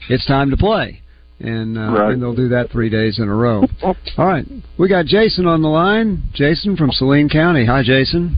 [0.08, 1.00] it's time to play."
[1.40, 2.12] And, uh, Right.
[2.14, 3.64] and they'll do that three days in a row.
[3.82, 4.46] All right,
[4.78, 6.22] we got Jason on the line.
[6.32, 7.64] Jason from Saline County.
[7.66, 8.36] Hi, Jason.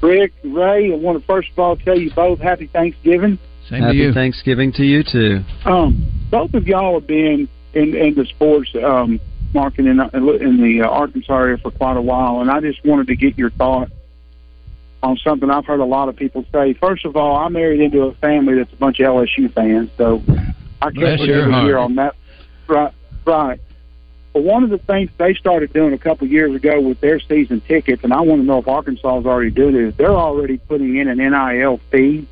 [0.00, 3.38] Rick, Ray, I want to first of all tell you both happy Thanksgiving.
[3.68, 5.44] Same Happy Thanksgiving to you too.
[5.66, 9.20] Um, both of y'all have been in in the sports um,
[9.52, 13.08] market in, in the uh, Arkansas area for quite a while, and I just wanted
[13.08, 13.90] to get your thought
[15.02, 16.74] on something I've heard a lot of people say.
[16.74, 20.22] First of all, I'm married into a family that's a bunch of LSU fans, so
[20.80, 22.14] I Bless can't your really hear on that.
[22.66, 22.92] Right,
[23.24, 23.60] right.
[24.32, 27.18] But one of the things they started doing a couple of years ago with their
[27.18, 30.10] season tickets, and I want to know if Arkansas is already doing it, is they're
[30.10, 32.26] already putting in an NIL fee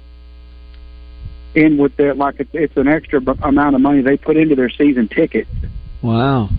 [1.55, 4.68] in with their like it's, it's an extra amount of money they put into their
[4.68, 5.47] season ticket
[6.03, 6.51] Wow.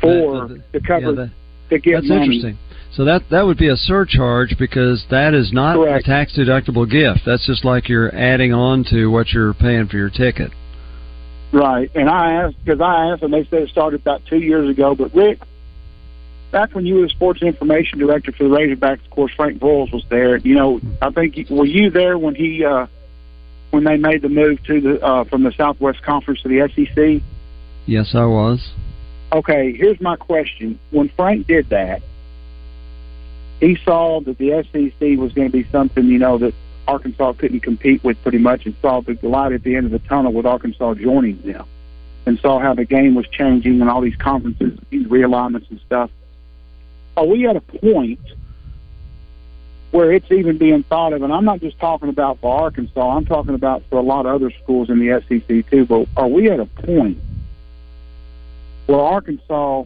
[0.00, 1.30] for That- to cover yeah, that-
[1.70, 2.24] to get That's money.
[2.24, 2.58] interesting.
[2.92, 6.06] So that that would be a surcharge because that is not Correct.
[6.06, 7.24] a tax deductible gift.
[7.24, 10.52] That's just like you're adding on to what you're paying for your ticket.
[11.52, 14.70] Right, and I asked because I asked, and they said it started about two years
[14.70, 14.94] ago.
[14.94, 15.40] But Rick,
[16.50, 19.92] back when you were the sports information director for the Razorbacks, of course Frank Broyles
[19.92, 20.38] was there.
[20.38, 22.86] You know, I think were you there when he uh,
[23.70, 27.22] when they made the move to the uh, from the Southwest Conference to the SEC?
[27.84, 28.72] Yes, I was.
[29.32, 30.78] Okay, here's my question.
[30.90, 32.02] When Frank did that,
[33.60, 36.54] he saw that the SEC was going to be something, you know, that
[36.88, 39.98] Arkansas couldn't compete with pretty much and saw the light at the end of the
[40.00, 41.64] tunnel with Arkansas joining them
[42.26, 46.10] and saw how the game was changing and all these conferences, these realignments and stuff.
[47.16, 48.20] Are we at a point
[49.90, 53.26] where it's even being thought of, and I'm not just talking about for Arkansas, I'm
[53.26, 56.50] talking about for a lot of other schools in the SEC too, but are we
[56.50, 57.18] at a point
[58.86, 59.84] where Arkansas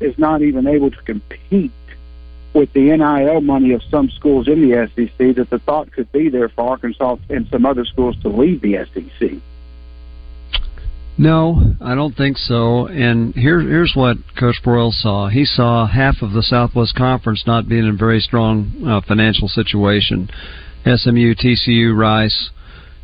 [0.00, 1.72] is not even able to compete
[2.54, 6.28] with the NIL money of some schools in the SEC, that the thought could be
[6.28, 9.40] there for Arkansas and some other schools to leave the SEC.
[11.20, 12.86] No, I don't think so.
[12.86, 15.28] And here, here's what Coach Broyle saw.
[15.28, 19.48] He saw half of the Southwest Conference not being in a very strong uh, financial
[19.48, 20.30] situation.
[20.84, 22.50] SMU, TCU, Rice,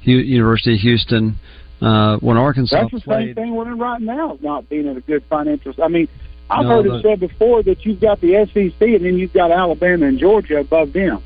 [0.03, 1.37] University of Houston.
[1.81, 4.97] Uh, when Arkansas That's the played, same thing we're in right now, not being in
[4.97, 5.75] a good financial.
[5.83, 6.09] I mean,
[6.55, 9.51] I've No, heard it said before that you've got the SEC and then you've got
[9.51, 11.23] Alabama and Georgia above them.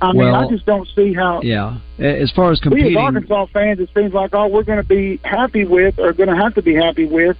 [0.00, 1.42] I mean, I just don't see how.
[1.42, 1.78] yeah.
[1.98, 4.88] As far as competing, We as Arkansas fans, it seems like all we're going to
[4.88, 7.36] be happy with, or going to have to be happy with,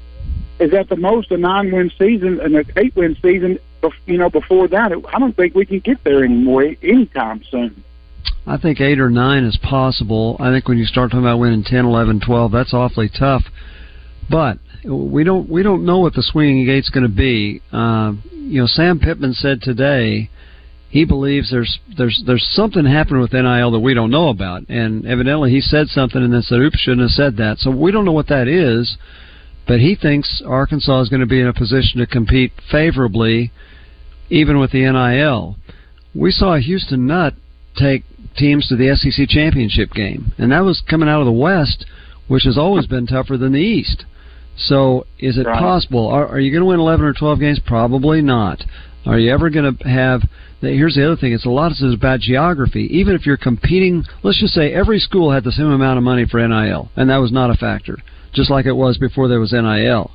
[0.61, 3.59] is at the most a nine-win season and an eight-win season.
[4.07, 7.83] You know, before that, I don't think we can get there anymore anytime soon.
[8.47, 10.37] I think eight or nine is possible.
[10.39, 13.43] I think when you start talking about winning 10, 11, 12, that's awfully tough.
[14.33, 17.61] But we don't we don't know what the swinging gate's going to be.
[17.71, 20.31] Uh, you know, Sam Pittman said today
[20.89, 25.07] he believes there's there's there's something happening with NIL that we don't know about, and
[25.07, 28.07] evidently he said something and then said, "Oops, shouldn't have said that." So we don't
[28.07, 28.97] know what that is.
[29.69, 33.53] But he thinks Arkansas is going to be in a position to compete favorably,
[34.29, 35.57] even with the NIL.
[36.15, 37.35] We saw Houston Nutt
[37.77, 38.03] take
[38.37, 41.85] teams to the SEC championship game, and that was coming out of the West
[42.29, 44.07] which has always been tougher than the East.
[44.57, 45.59] So, is it Right.
[45.59, 46.09] possible?
[46.09, 47.59] Are, are you going to win 11 or 12 games?
[47.59, 48.65] Probably not.
[49.07, 50.23] Are you ever going to have?
[50.61, 52.87] Here's the other thing: it's a lot of this is about geography.
[52.97, 56.25] Even if you're competing, let's just say every school had the same amount of money
[56.25, 57.99] for NIL, and that was not a factor,
[58.33, 60.13] just like it was before there was NIL.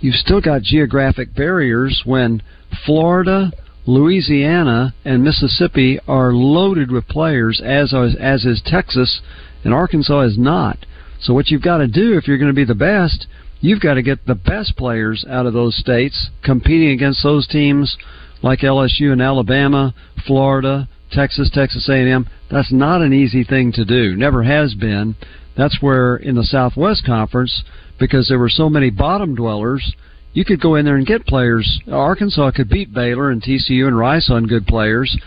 [0.00, 2.40] You've still got geographic barriers when
[2.86, 3.50] Florida,
[3.84, 9.20] Louisiana, and Mississippi are loaded with players, as as is Texas,
[9.64, 10.78] and Arkansas is not.
[11.20, 13.26] So what you've got to do if you're going to be the best,
[13.60, 17.96] you've got to get the best players out of those states competing against those teams
[18.42, 19.94] like LSU and Alabama,
[20.26, 22.26] Florida, Texas, Texas A&M.
[22.50, 24.16] That's not an easy thing to do.
[24.16, 25.16] Never has been.
[25.56, 27.64] That's where in the Southwest Conference,
[27.98, 29.94] because there were so many bottom dwellers,
[30.32, 31.80] you could go in there and get players.
[31.90, 35.18] Arkansas could beat Baylor and TCU and Rice on good players,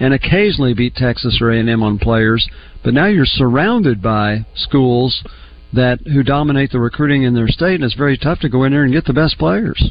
[0.00, 2.48] and occasionally beat Texas or A&M on players.
[2.84, 5.24] But now you're surrounded by schools
[5.72, 8.72] that who dominate the recruiting in their state, and it's very tough to go in
[8.72, 9.90] there and get the best players.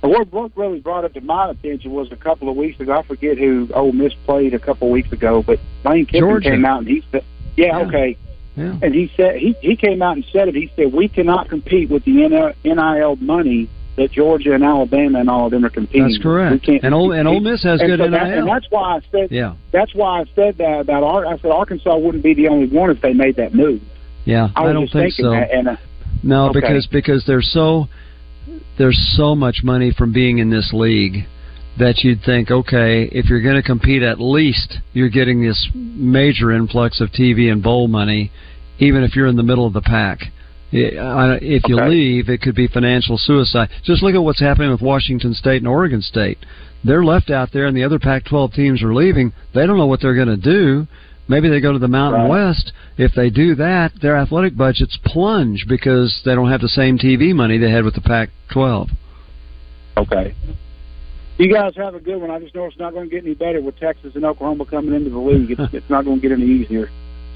[0.00, 2.92] What, what really brought it to my attention was a couple of weeks ago.
[2.98, 6.50] I forget who Ole Miss played a couple of weeks ago, but Lane Kiffin Georgia.
[6.50, 7.24] came out and he said,
[7.56, 7.86] "Yeah, Yeah.
[7.86, 8.16] okay."
[8.56, 8.78] Yeah.
[8.82, 10.54] And he said he he came out and said it.
[10.54, 12.12] He said we cannot compete with the
[12.64, 16.02] NIL money that Georgia and Alabama and all of them are competing.
[16.08, 16.68] That's correct.
[16.68, 18.38] And Ole- and Ole Miss has and good so that- NIL.
[18.40, 19.54] and that's why I said Yeah.
[19.72, 22.90] that's why I said that about Ar- I said Arkansas wouldn't be the only one
[22.90, 23.80] if they made that move.
[24.24, 25.30] Yeah, I I, don't think so.
[25.30, 25.76] that, and uh,
[26.22, 26.60] No, Okay.
[26.60, 27.88] because because there's so
[28.78, 31.26] there's so much money from being in this league
[31.78, 36.52] that you'd think, okay, if you're going to compete, at least you're getting this major
[36.52, 38.30] influx of TV and bowl money,
[38.78, 40.20] even if you're in the middle of the pack.
[40.72, 41.88] If you Okay.
[41.88, 43.68] leave, it could be financial suicide.
[43.84, 46.38] Just look at what's happening with Washington State and Oregon State.
[46.84, 49.32] They're left out there, and the other Pac-12 teams are leaving.
[49.54, 50.86] They don't know what they're going to do.
[51.28, 52.48] Maybe they go to the Mountain Right.
[52.48, 52.72] West.
[52.98, 57.34] If they do that, their athletic budgets plunge because they don't have the same TV
[57.34, 58.90] money they had with the Pac-12.
[59.96, 60.34] Okay.
[61.38, 62.30] You guys have a good one.
[62.30, 64.94] I just know it's not going to get any better with Texas and Oklahoma coming
[64.94, 65.50] into the league.
[65.50, 66.90] It's, it's not going to get any easier.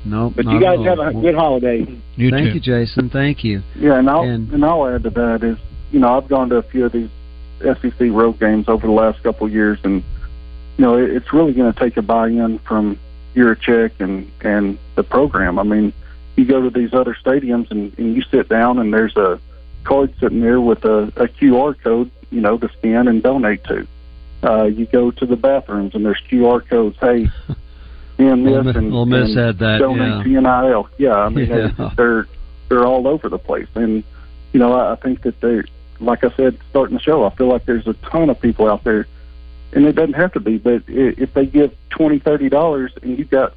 [0.04, 1.84] No, But you guys have a good holiday.
[2.14, 3.10] You Thank you, Jason.
[3.10, 3.62] Thank you.
[3.76, 5.58] Yeah, and I'll And- and, I'll add to that is
[5.90, 7.08] you know I've gone to a few of these
[7.60, 10.04] SEC road games over the last couple of years, and
[10.76, 12.98] you know it, it's really going to take a buy-in from
[13.38, 15.58] Yurachek and and the program.
[15.58, 15.92] I mean,
[16.36, 19.40] you go to these other stadiums and, and you sit down, and there's a
[19.84, 23.86] card sitting there with a, a QR code, you know, to scan and donate to.
[24.42, 26.96] Uh, you go to the bathrooms, and there's QR codes.
[27.00, 27.28] Hey.
[28.18, 30.40] And this Mi- and, Ole Miss and had that, donate yeah.
[30.40, 30.88] to NIL.
[30.98, 31.70] Yeah, I mean Yeah.
[31.78, 32.26] They, they're
[32.68, 34.02] they're all over the place, and
[34.52, 35.62] you know I, I think that they,
[36.00, 38.82] like I said, starting the show, I feel like there's a ton of people out
[38.82, 39.06] there,
[39.72, 43.24] and it doesn't have to be, but if they give twenty, thirty dollars, and you
[43.24, 43.54] got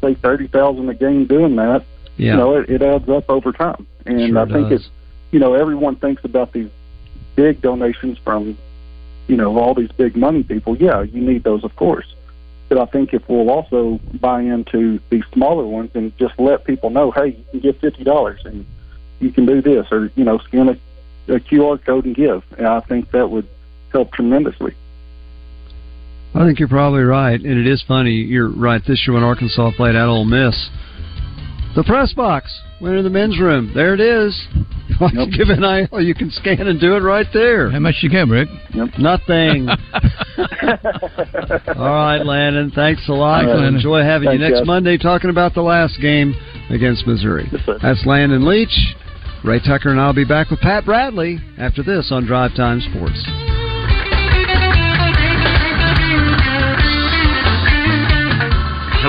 [0.00, 1.84] say thirty thousand a game doing that,
[2.16, 2.32] Yeah.
[2.32, 4.80] you know it, it adds up over time, and Sure I think does.
[4.80, 4.90] it's
[5.30, 6.70] you know everyone thinks about these
[7.36, 8.56] big donations from
[9.28, 10.76] you know all these big money people.
[10.76, 12.06] Yeah, you need those, of course.
[12.68, 16.88] But I think if we'll also buy into these smaller ones and just let people
[16.88, 18.64] know, hey, you can give fifty dollars and
[19.20, 20.72] you can do this, or you know, scan a,
[21.34, 22.42] a QR code and give.
[22.56, 23.46] And I think that would
[23.92, 24.74] help tremendously.
[26.34, 28.12] I think you're probably right, and it is funny.
[28.12, 28.80] You're right.
[28.86, 30.70] This year when Arkansas played at Ole Miss,
[31.76, 33.70] the press box went in the men's room.
[33.74, 34.38] There it is.
[34.98, 35.88] Why don't you give an eye?
[36.00, 37.70] You can scan and do it right there.
[37.70, 38.48] How much you get, Rick?
[38.98, 39.68] Nothing.
[41.76, 42.70] All right, Landon.
[42.74, 43.44] Thanks a lot.
[43.44, 44.66] Thanks, enjoy having Thanks, you next Jeff.
[44.66, 46.34] Monday talking about the last game
[46.70, 47.50] against Missouri.
[47.64, 47.78] sir.
[47.82, 48.94] That's Landon Leach.
[49.44, 53.61] Ray Tucker and I'll be back with Pat Bradley after this on Drive Time Sports.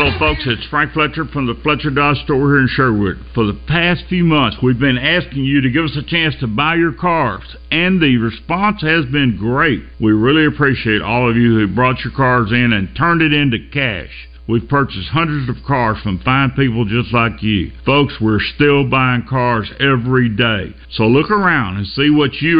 [0.03, 0.43] Hello, folks.
[0.45, 3.25] It's Frank Fletcher from the Fletcher Dodge store here in Sherwood.
[3.33, 6.47] For the past few months, we've been asking you to give us a chance to
[6.47, 9.81] buy your cars, and the response has been great.
[10.01, 13.59] We really appreciate all of you who brought your cars in and turned it into
[13.71, 14.11] cash.
[14.45, 17.71] We've purchased hundreds of cars from fine people just like you.
[17.85, 20.75] Folks, we're still buying cars every day.
[20.91, 22.51] So look around and see what you